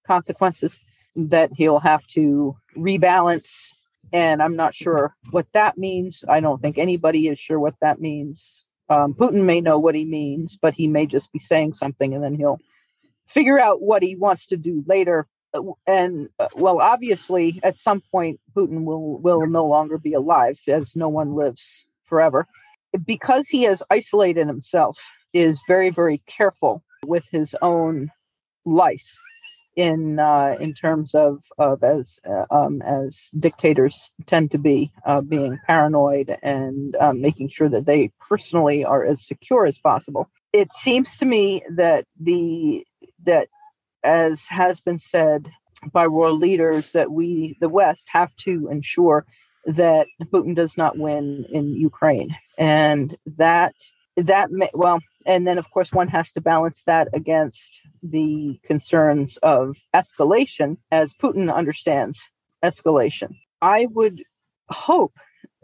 consequences, 0.06 0.78
that 1.14 1.50
he'll 1.54 1.80
have 1.80 2.06
to 2.08 2.56
rebalance. 2.76 3.72
And 4.12 4.42
I'm 4.42 4.56
not 4.56 4.74
sure 4.74 5.14
what 5.30 5.46
that 5.52 5.78
means. 5.78 6.24
I 6.28 6.40
don't 6.40 6.60
think 6.60 6.78
anybody 6.78 7.28
is 7.28 7.38
sure 7.38 7.58
what 7.58 7.74
that 7.80 8.00
means. 8.00 8.66
Um, 8.88 9.14
Putin 9.14 9.44
may 9.44 9.60
know 9.60 9.78
what 9.78 9.96
he 9.96 10.04
means, 10.04 10.56
but 10.60 10.74
he 10.74 10.86
may 10.86 11.06
just 11.06 11.32
be 11.32 11.40
saying 11.40 11.72
something 11.72 12.14
and 12.14 12.22
then 12.22 12.34
he'll 12.34 12.60
figure 13.26 13.58
out 13.58 13.82
what 13.82 14.02
he 14.02 14.14
wants 14.16 14.46
to 14.46 14.56
do 14.56 14.84
later 14.86 15.26
uh, 15.54 15.60
and 15.86 16.28
uh, 16.38 16.48
well 16.56 16.80
obviously 16.80 17.60
at 17.62 17.76
some 17.76 18.02
point 18.12 18.40
putin 18.54 18.84
will 18.84 19.18
will 19.18 19.46
no 19.46 19.66
longer 19.66 19.98
be 19.98 20.12
alive 20.12 20.58
as 20.68 20.96
no 20.96 21.08
one 21.08 21.34
lives 21.34 21.84
forever 22.04 22.46
because 23.04 23.48
he 23.48 23.62
has 23.64 23.82
isolated 23.90 24.46
himself 24.46 24.98
is 25.32 25.60
very 25.68 25.90
very 25.90 26.22
careful 26.26 26.82
with 27.06 27.24
his 27.30 27.54
own 27.62 28.10
life 28.64 29.18
in 29.76 30.18
uh, 30.18 30.56
in 30.58 30.72
terms 30.72 31.14
of 31.14 31.42
of 31.58 31.82
as 31.84 32.18
uh, 32.28 32.46
um, 32.50 32.82
as 32.82 33.28
dictators 33.38 34.10
tend 34.24 34.50
to 34.50 34.58
be 34.58 34.90
uh, 35.04 35.20
being 35.20 35.58
paranoid 35.66 36.36
and 36.42 36.96
um, 36.96 37.20
making 37.20 37.48
sure 37.48 37.68
that 37.68 37.84
they 37.84 38.10
personally 38.26 38.84
are 38.84 39.04
as 39.04 39.24
secure 39.24 39.66
as 39.66 39.78
possible. 39.78 40.28
It 40.52 40.72
seems 40.72 41.16
to 41.18 41.26
me 41.26 41.62
that 41.76 42.06
the 42.18 42.86
that 43.24 43.48
as 44.02 44.44
has 44.46 44.80
been 44.80 44.98
said 44.98 45.50
by 45.92 46.06
world 46.06 46.40
leaders 46.40 46.92
that 46.92 47.12
we 47.12 47.56
the 47.60 47.68
West 47.68 48.08
have 48.10 48.34
to 48.36 48.68
ensure 48.70 49.26
that 49.66 50.06
Putin 50.32 50.54
does 50.54 50.76
not 50.76 50.96
win 50.96 51.44
in 51.50 51.74
Ukraine, 51.74 52.34
and 52.56 53.16
that 53.36 53.74
that 54.16 54.50
may, 54.50 54.70
well, 54.72 55.00
and 55.26 55.46
then 55.46 55.58
of 55.58 55.70
course 55.70 55.92
one 55.92 56.08
has 56.08 56.30
to 56.32 56.40
balance 56.40 56.82
that 56.86 57.08
against 57.12 57.80
the 58.02 58.58
concerns 58.64 59.36
of 59.42 59.76
escalation, 59.94 60.78
as 60.90 61.12
Putin 61.14 61.52
understands 61.52 62.24
escalation. 62.64 63.36
I 63.60 63.86
would 63.90 64.22
hope 64.68 65.14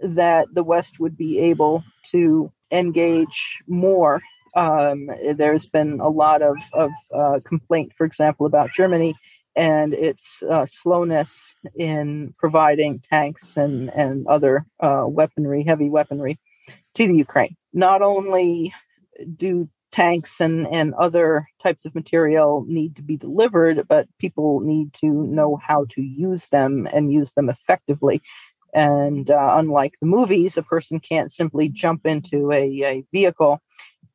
that 0.02 0.48
the 0.52 0.64
West 0.64 0.98
would 0.98 1.16
be 1.16 1.38
able 1.38 1.84
to 2.10 2.52
engage 2.70 3.62
more. 3.66 4.20
Um, 4.54 5.08
there's 5.34 5.66
been 5.66 6.00
a 6.00 6.08
lot 6.08 6.42
of, 6.42 6.56
of 6.74 6.90
uh, 7.14 7.40
complaint, 7.44 7.92
for 7.96 8.04
example, 8.04 8.44
about 8.46 8.72
Germany 8.72 9.14
and 9.54 9.92
its 9.92 10.42
uh, 10.42 10.66
slowness 10.66 11.54
in 11.74 12.34
providing 12.38 13.00
tanks 13.00 13.56
and, 13.56 13.90
and 13.90 14.26
other 14.26 14.66
uh, 14.80 15.04
weaponry, 15.06 15.62
heavy 15.62 15.90
weaponry, 15.90 16.38
to 16.94 17.06
the 17.06 17.14
Ukraine. 17.14 17.56
Not 17.72 18.02
only 18.02 18.72
do 19.36 19.68
tanks 19.92 20.40
and, 20.40 20.66
and 20.68 20.94
other 20.94 21.46
types 21.62 21.84
of 21.84 21.94
material 21.94 22.64
need 22.66 22.96
to 22.96 23.02
be 23.02 23.16
delivered, 23.16 23.86
but 23.88 24.08
people 24.18 24.60
need 24.60 24.92
to 24.94 25.06
know 25.06 25.60
how 25.62 25.84
to 25.90 26.02
use 26.02 26.46
them 26.46 26.88
and 26.92 27.12
use 27.12 27.32
them 27.32 27.50
effectively. 27.50 28.22
And 28.74 29.30
uh, 29.30 29.54
unlike 29.58 29.94
the 30.00 30.06
movies, 30.06 30.56
a 30.56 30.62
person 30.62 30.98
can't 30.98 31.30
simply 31.30 31.68
jump 31.68 32.06
into 32.06 32.50
a, 32.52 32.64
a 32.84 33.04
vehicle 33.12 33.60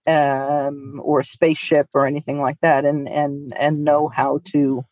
um, 0.08 1.00
or 1.04 1.20
a 1.20 1.26
spaceship 1.26 1.88
or 1.94 2.08
anything 2.08 2.42
like 2.42 2.58
that 2.62 2.84
and, 2.84 3.08
and, 3.08 3.54
and 3.56 3.84
know 3.84 4.08
how 4.08 4.40
to 4.46 4.84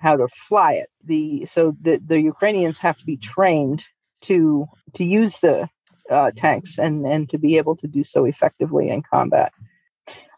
how 0.00 0.16
to 0.16 0.28
fly 0.28 0.72
it. 0.72 0.90
The 1.04 1.46
so 1.46 1.76
the, 1.80 2.00
the 2.04 2.20
Ukrainians 2.20 2.78
have 2.78 2.98
to 2.98 3.06
be 3.06 3.16
trained 3.16 3.84
to 4.22 4.66
to 4.94 5.04
use 5.04 5.38
the 5.38 5.68
uh, 6.10 6.30
tanks 6.34 6.78
and 6.78 7.06
and 7.06 7.28
to 7.30 7.38
be 7.38 7.56
able 7.56 7.76
to 7.76 7.86
do 7.86 8.02
so 8.02 8.24
effectively 8.24 8.88
in 8.88 9.02
combat. 9.02 9.52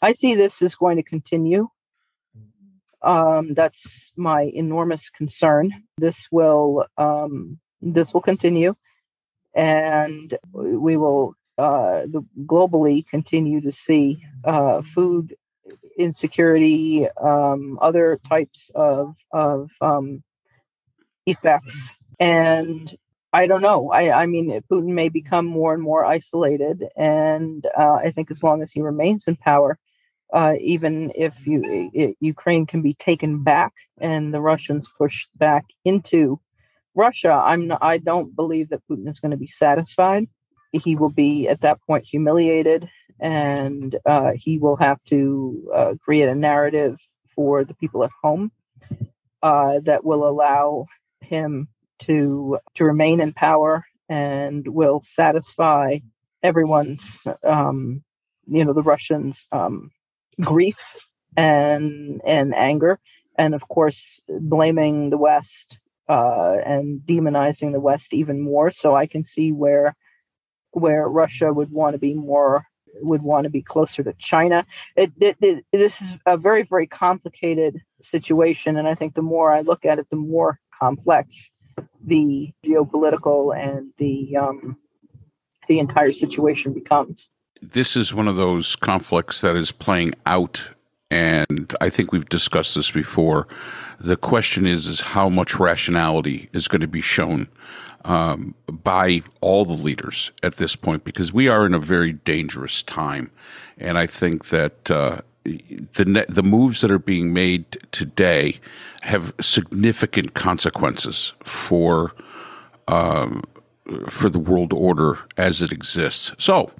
I 0.02 0.12
see 0.12 0.34
this 0.34 0.60
is 0.62 0.74
going 0.74 0.96
to 0.96 1.02
continue. 1.02 1.68
Um, 3.02 3.54
that's 3.54 4.12
my 4.16 4.42
enormous 4.42 5.10
concern. 5.10 5.72
This 5.96 6.26
will 6.30 6.86
um, 6.98 7.58
this 7.80 8.12
will 8.12 8.20
continue, 8.20 8.74
and 9.54 10.36
we 10.52 10.96
will 10.96 11.34
uh, 11.58 12.02
globally 12.44 13.06
continue 13.06 13.60
to 13.60 13.72
see 13.72 14.22
uh, 14.44 14.82
food 14.82 15.36
insecurity, 16.02 17.06
um, 17.20 17.78
other 17.80 18.20
types 18.28 18.70
of 18.74 19.14
of 19.32 19.70
um, 19.80 20.22
effects, 21.26 21.90
and 22.20 22.94
I 23.32 23.46
don't 23.46 23.62
know. 23.62 23.90
I, 23.90 24.22
I 24.22 24.26
mean, 24.26 24.60
Putin 24.70 24.92
may 24.92 25.08
become 25.08 25.46
more 25.46 25.72
and 25.72 25.82
more 25.82 26.04
isolated, 26.04 26.84
and 26.96 27.64
uh, 27.78 27.94
I 27.94 28.10
think 28.10 28.30
as 28.30 28.42
long 28.42 28.62
as 28.62 28.70
he 28.70 28.82
remains 28.82 29.26
in 29.26 29.36
power, 29.36 29.78
uh, 30.32 30.54
even 30.60 31.12
if 31.14 31.46
you, 31.46 31.90
it, 31.92 32.16
Ukraine 32.20 32.66
can 32.66 32.82
be 32.82 32.94
taken 32.94 33.42
back 33.42 33.72
and 34.00 34.32
the 34.32 34.40
Russians 34.40 34.88
pushed 34.98 35.28
back 35.36 35.64
into 35.84 36.40
Russia, 36.94 37.32
I'm 37.32 37.68
not, 37.68 37.82
I 37.82 37.98
don't 37.98 38.34
believe 38.34 38.70
that 38.70 38.82
Putin 38.90 39.08
is 39.08 39.20
going 39.20 39.30
to 39.30 39.36
be 39.36 39.46
satisfied. 39.46 40.26
He 40.72 40.96
will 40.96 41.10
be 41.10 41.48
at 41.48 41.60
that 41.60 41.78
point 41.86 42.06
humiliated, 42.06 42.88
and 43.22 43.96
uh, 44.04 44.32
he 44.34 44.58
will 44.58 44.76
have 44.76 45.02
to 45.04 45.70
uh, 45.74 45.94
create 46.04 46.28
a 46.28 46.34
narrative 46.34 46.98
for 47.34 47.64
the 47.64 47.74
people 47.74 48.02
at 48.02 48.10
home 48.20 48.50
uh, 49.42 49.78
that 49.84 50.04
will 50.04 50.28
allow 50.28 50.86
him 51.20 51.68
to 52.00 52.58
to 52.74 52.84
remain 52.84 53.20
in 53.20 53.32
power 53.32 53.84
and 54.08 54.66
will 54.66 55.00
satisfy 55.04 55.98
everyone's 56.42 57.18
um, 57.46 58.02
you 58.46 58.64
know 58.64 58.72
the 58.72 58.82
Russians 58.82 59.46
um, 59.52 59.92
grief 60.40 60.78
and 61.36 62.20
and 62.26 62.54
anger 62.56 62.98
and 63.38 63.54
of 63.54 63.66
course 63.68 64.18
blaming 64.28 65.10
the 65.10 65.16
West 65.16 65.78
uh, 66.08 66.56
and 66.66 67.00
demonizing 67.06 67.72
the 67.72 67.80
West 67.80 68.12
even 68.12 68.40
more. 68.40 68.72
So 68.72 68.96
I 68.96 69.06
can 69.06 69.24
see 69.24 69.52
where 69.52 69.94
where 70.72 71.08
Russia 71.08 71.52
would 71.52 71.70
want 71.70 71.94
to 71.94 71.98
be 71.98 72.14
more 72.14 72.66
would 73.00 73.22
want 73.22 73.44
to 73.44 73.50
be 73.50 73.62
closer 73.62 74.02
to 74.02 74.12
China. 74.18 74.66
It, 74.96 75.12
it, 75.20 75.36
it, 75.40 75.64
this 75.72 76.00
is 76.00 76.16
a 76.26 76.36
very 76.36 76.62
very 76.62 76.86
complicated 76.86 77.80
situation, 78.00 78.76
and 78.76 78.88
I 78.88 78.94
think 78.94 79.14
the 79.14 79.22
more 79.22 79.52
I 79.52 79.60
look 79.60 79.84
at 79.84 79.98
it, 79.98 80.08
the 80.10 80.16
more 80.16 80.60
complex 80.78 81.50
the 82.04 82.52
geopolitical 82.64 83.56
and 83.56 83.92
the 83.98 84.36
um, 84.36 84.76
the 85.68 85.78
entire 85.78 86.12
situation 86.12 86.72
becomes. 86.72 87.28
This 87.60 87.96
is 87.96 88.12
one 88.12 88.28
of 88.28 88.36
those 88.36 88.74
conflicts 88.74 89.40
that 89.42 89.54
is 89.54 89.70
playing 89.70 90.14
out, 90.26 90.70
and 91.10 91.74
I 91.80 91.90
think 91.90 92.12
we've 92.12 92.28
discussed 92.28 92.74
this 92.74 92.90
before. 92.90 93.46
The 94.00 94.16
question 94.16 94.66
is, 94.66 94.88
is 94.88 95.00
how 95.00 95.28
much 95.28 95.60
rationality 95.60 96.48
is 96.52 96.66
going 96.66 96.80
to 96.80 96.88
be 96.88 97.00
shown 97.00 97.46
um, 98.04 98.54
by 98.68 99.22
all 99.40 99.64
the 99.64 99.72
leaders 99.72 100.32
at 100.42 100.56
this 100.56 100.76
point, 100.76 101.04
because 101.04 101.32
we 101.32 101.48
are 101.48 101.66
in 101.66 101.74
a 101.74 101.78
very 101.78 102.12
dangerous 102.12 102.82
time, 102.82 103.30
and 103.78 103.98
I 103.98 104.06
think 104.06 104.48
that 104.48 104.90
uh, 104.90 105.20
the 105.44 106.26
the 106.28 106.42
moves 106.42 106.80
that 106.80 106.90
are 106.90 106.98
being 106.98 107.32
made 107.32 107.78
today 107.92 108.60
have 109.02 109.34
significant 109.40 110.34
consequences 110.34 111.32
for 111.44 112.12
um, 112.88 113.42
for 114.08 114.30
the 114.30 114.38
world 114.38 114.72
order 114.72 115.18
as 115.36 115.62
it 115.62 115.72
exists. 115.72 116.32
So, 116.38 116.70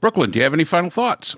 Brooklynn, 0.00 0.30
do 0.30 0.38
you 0.38 0.42
have 0.42 0.54
any 0.54 0.64
final 0.64 0.90
thoughts? 0.90 1.36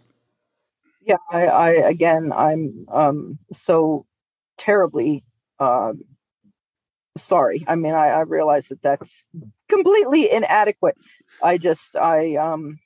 Yeah, 1.02 1.16
I, 1.30 1.46
I 1.46 1.70
again, 1.70 2.32
I'm 2.32 2.86
um, 2.92 3.38
so 3.52 4.06
terribly 4.58 5.24
um, 5.58 6.02
sorry. 7.18 7.64
I 7.66 7.74
mean, 7.74 7.94
I, 7.94 8.08
I 8.08 8.20
realize 8.20 8.68
that 8.68 8.82
that's 8.82 9.24
completely 9.68 10.30
inadequate. 10.30 10.96
I 11.42 11.58
just, 11.58 11.94
I 11.96 12.36
um, 12.36 12.78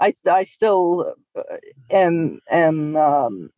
I, 0.00 0.12
I 0.30 0.44
still 0.44 1.14
uh, 1.36 1.42
am 1.90 2.40
am 2.50 2.96
um, 2.96 3.50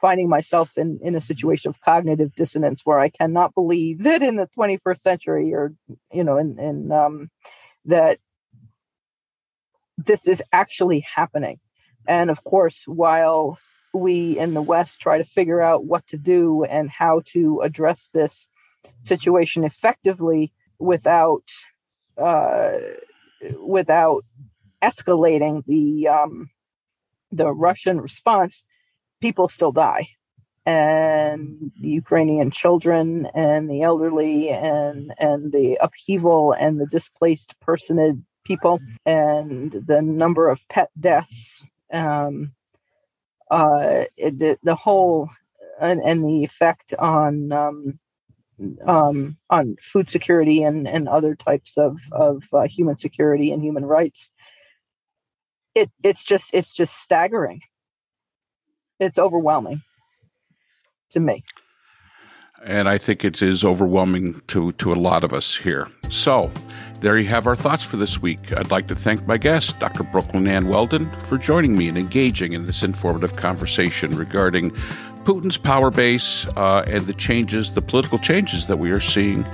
finding 0.00 0.28
myself 0.28 0.76
in 0.76 0.98
in 1.02 1.14
a 1.14 1.20
situation 1.20 1.68
of 1.68 1.80
cognitive 1.80 2.34
dissonance 2.34 2.82
where 2.84 2.98
I 2.98 3.10
cannot 3.10 3.54
believe 3.54 4.02
that 4.04 4.22
in 4.22 4.36
the 4.36 4.48
21st 4.58 5.00
century 5.00 5.52
or 5.52 5.74
you 6.12 6.24
know 6.24 6.38
in 6.38 6.58
in 6.58 6.92
um, 6.92 7.30
that 7.84 8.18
this 9.98 10.26
is 10.26 10.42
actually 10.52 11.00
happening. 11.00 11.60
And 12.06 12.30
of 12.30 12.44
course, 12.44 12.84
while 12.86 13.58
we 13.92 14.38
in 14.38 14.54
the 14.54 14.62
West 14.62 15.00
try 15.00 15.18
to 15.18 15.24
figure 15.24 15.60
out 15.60 15.84
what 15.84 16.06
to 16.08 16.18
do 16.18 16.64
and 16.64 16.90
how 16.90 17.22
to 17.26 17.60
address 17.60 18.10
this 18.12 18.48
situation 19.02 19.64
effectively 19.64 20.52
without 20.78 21.48
uh, 22.18 22.72
without 23.58 24.24
escalating 24.82 25.64
the 25.66 26.08
um, 26.08 26.50
the 27.32 27.52
Russian 27.52 28.00
response, 28.00 28.62
people 29.20 29.48
still 29.48 29.72
die, 29.72 30.08
and 30.66 31.72
the 31.80 31.90
Ukrainian 31.90 32.50
children 32.50 33.26
and 33.34 33.68
the 33.68 33.82
elderly 33.82 34.50
and 34.50 35.12
and 35.18 35.52
the 35.52 35.78
upheaval 35.80 36.52
and 36.52 36.80
the 36.80 36.86
displaced 36.86 37.58
personage 37.60 38.18
people 38.44 38.78
and 39.06 39.72
the 39.86 40.02
number 40.02 40.48
of 40.48 40.60
pet 40.68 40.90
deaths, 41.00 41.64
um, 41.92 42.52
uh, 43.50 44.04
it, 44.16 44.38
the, 44.38 44.58
the 44.62 44.74
whole 44.74 45.30
and, 45.80 46.00
and 46.00 46.24
the 46.24 46.44
effect 46.44 46.94
on 46.98 47.52
um, 47.52 47.98
um, 48.86 49.36
on 49.50 49.76
food 49.82 50.08
security 50.08 50.62
and, 50.62 50.86
and 50.86 51.08
other 51.08 51.34
types 51.34 51.76
of, 51.76 51.98
of 52.12 52.42
uh, 52.52 52.62
human 52.62 52.96
security 52.96 53.52
and 53.52 53.62
human 53.62 53.84
rights 53.84 54.28
it 55.74 55.90
it's 56.02 56.24
just 56.24 56.50
it's 56.52 56.72
just 56.72 56.94
staggering. 57.00 57.60
It's 59.00 59.18
overwhelming 59.18 59.82
to 61.10 61.20
me. 61.20 61.42
And 62.64 62.88
I 62.88 62.96
think 62.96 63.24
it 63.24 63.42
is 63.42 63.64
overwhelming 63.64 64.40
to 64.48 64.72
to 64.72 64.92
a 64.92 64.94
lot 64.94 65.24
of 65.24 65.34
us 65.34 65.56
here. 65.56 65.90
So, 66.10 66.50
there 67.00 67.18
you 67.18 67.28
have 67.28 67.46
our 67.46 67.56
thoughts 67.56 67.84
for 67.84 67.96
this 67.96 68.22
week. 68.22 68.52
I'd 68.56 68.70
like 68.70 68.86
to 68.88 68.94
thank 68.94 69.26
my 69.26 69.36
guest, 69.36 69.80
Dr. 69.80 70.04
Brooklynn 70.04 70.46
Ann 70.46 70.68
Weldon, 70.68 71.10
for 71.22 71.36
joining 71.36 71.76
me 71.76 71.88
and 71.88 71.98
engaging 71.98 72.52
in 72.52 72.66
this 72.66 72.82
informative 72.82 73.36
conversation 73.36 74.16
regarding 74.16 74.74
Putin's 75.24 75.56
power 75.56 75.90
base 75.90 76.46
uh, 76.56 76.84
and 76.86 77.06
the 77.06 77.14
changes, 77.14 77.70
the 77.70 77.80
political 77.80 78.18
changes 78.18 78.66
that 78.66 78.76
we 78.76 78.90
are 78.90 79.00
seeing 79.00 79.44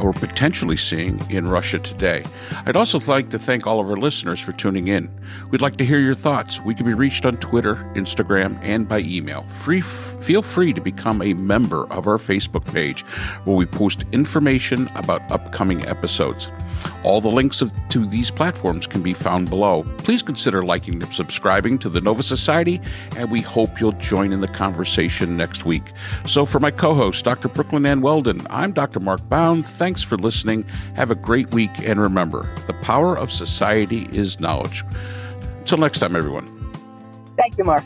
or 0.00 0.12
potentially 0.12 0.76
seeing 0.76 1.20
in 1.30 1.46
Russia 1.46 1.78
today. 1.78 2.22
I'd 2.66 2.76
also 2.76 3.00
like 3.00 3.30
to 3.30 3.38
thank 3.38 3.66
all 3.66 3.80
of 3.80 3.90
our 3.90 3.96
listeners 3.96 4.40
for 4.40 4.52
tuning 4.52 4.88
in. 4.88 5.10
We'd 5.50 5.60
like 5.60 5.76
to 5.76 5.84
hear 5.84 5.98
your 5.98 6.14
thoughts. 6.14 6.60
We 6.60 6.74
can 6.74 6.86
be 6.86 6.94
reached 6.94 7.26
on 7.26 7.36
Twitter, 7.38 7.76
Instagram, 7.94 8.58
and 8.62 8.88
by 8.88 9.00
email. 9.00 9.42
Free, 9.48 9.80
feel 9.80 10.42
free 10.42 10.72
to 10.72 10.80
become 10.80 11.20
a 11.20 11.34
member 11.34 11.92
of 11.92 12.06
our 12.06 12.16
Facebook 12.16 12.72
page 12.72 13.02
where 13.44 13.56
we 13.56 13.66
post 13.66 14.04
information 14.12 14.88
about 14.94 15.30
upcoming 15.30 15.84
episodes. 15.86 16.50
All 17.02 17.20
the 17.20 17.28
links 17.28 17.60
of, 17.60 17.72
to 17.88 18.06
these 18.06 18.30
platforms 18.30 18.86
can 18.86 19.02
be 19.02 19.14
found 19.14 19.50
below. 19.50 19.84
Please 19.98 20.22
consider 20.22 20.64
liking 20.64 21.02
and 21.02 21.12
subscribing 21.12 21.78
to 21.80 21.88
the 21.88 22.00
Nova 22.00 22.22
Society, 22.22 22.80
and 23.16 23.30
we 23.30 23.40
hope 23.40 23.80
you'll 23.80 23.92
join 23.92 24.32
in 24.32 24.40
the 24.40 24.48
conversation 25.18 25.36
next 25.36 25.64
week. 25.64 25.92
So, 26.26 26.44
for 26.46 26.60
my 26.60 26.70
co 26.70 26.94
host, 26.94 27.24
Dr. 27.24 27.48
Brooklynn 27.48 27.86
Ann 27.86 28.00
Weldon, 28.00 28.40
I'm 28.50 28.72
Dr. 28.72 29.00
Mark 29.00 29.26
Bound. 29.28 29.66
Thanks 29.66 30.02
for 30.02 30.16
listening. 30.16 30.64
Have 30.94 31.10
a 31.10 31.14
great 31.14 31.52
week, 31.52 31.70
and 31.84 32.00
remember 32.00 32.48
the 32.66 32.74
power 32.74 33.16
of 33.16 33.30
society 33.32 34.08
is 34.12 34.40
knowledge. 34.40 34.84
Until 35.60 35.78
next 35.78 35.98
time, 35.98 36.16
everyone. 36.16 36.46
Thank 37.36 37.58
you, 37.58 37.64
Mark. 37.64 37.84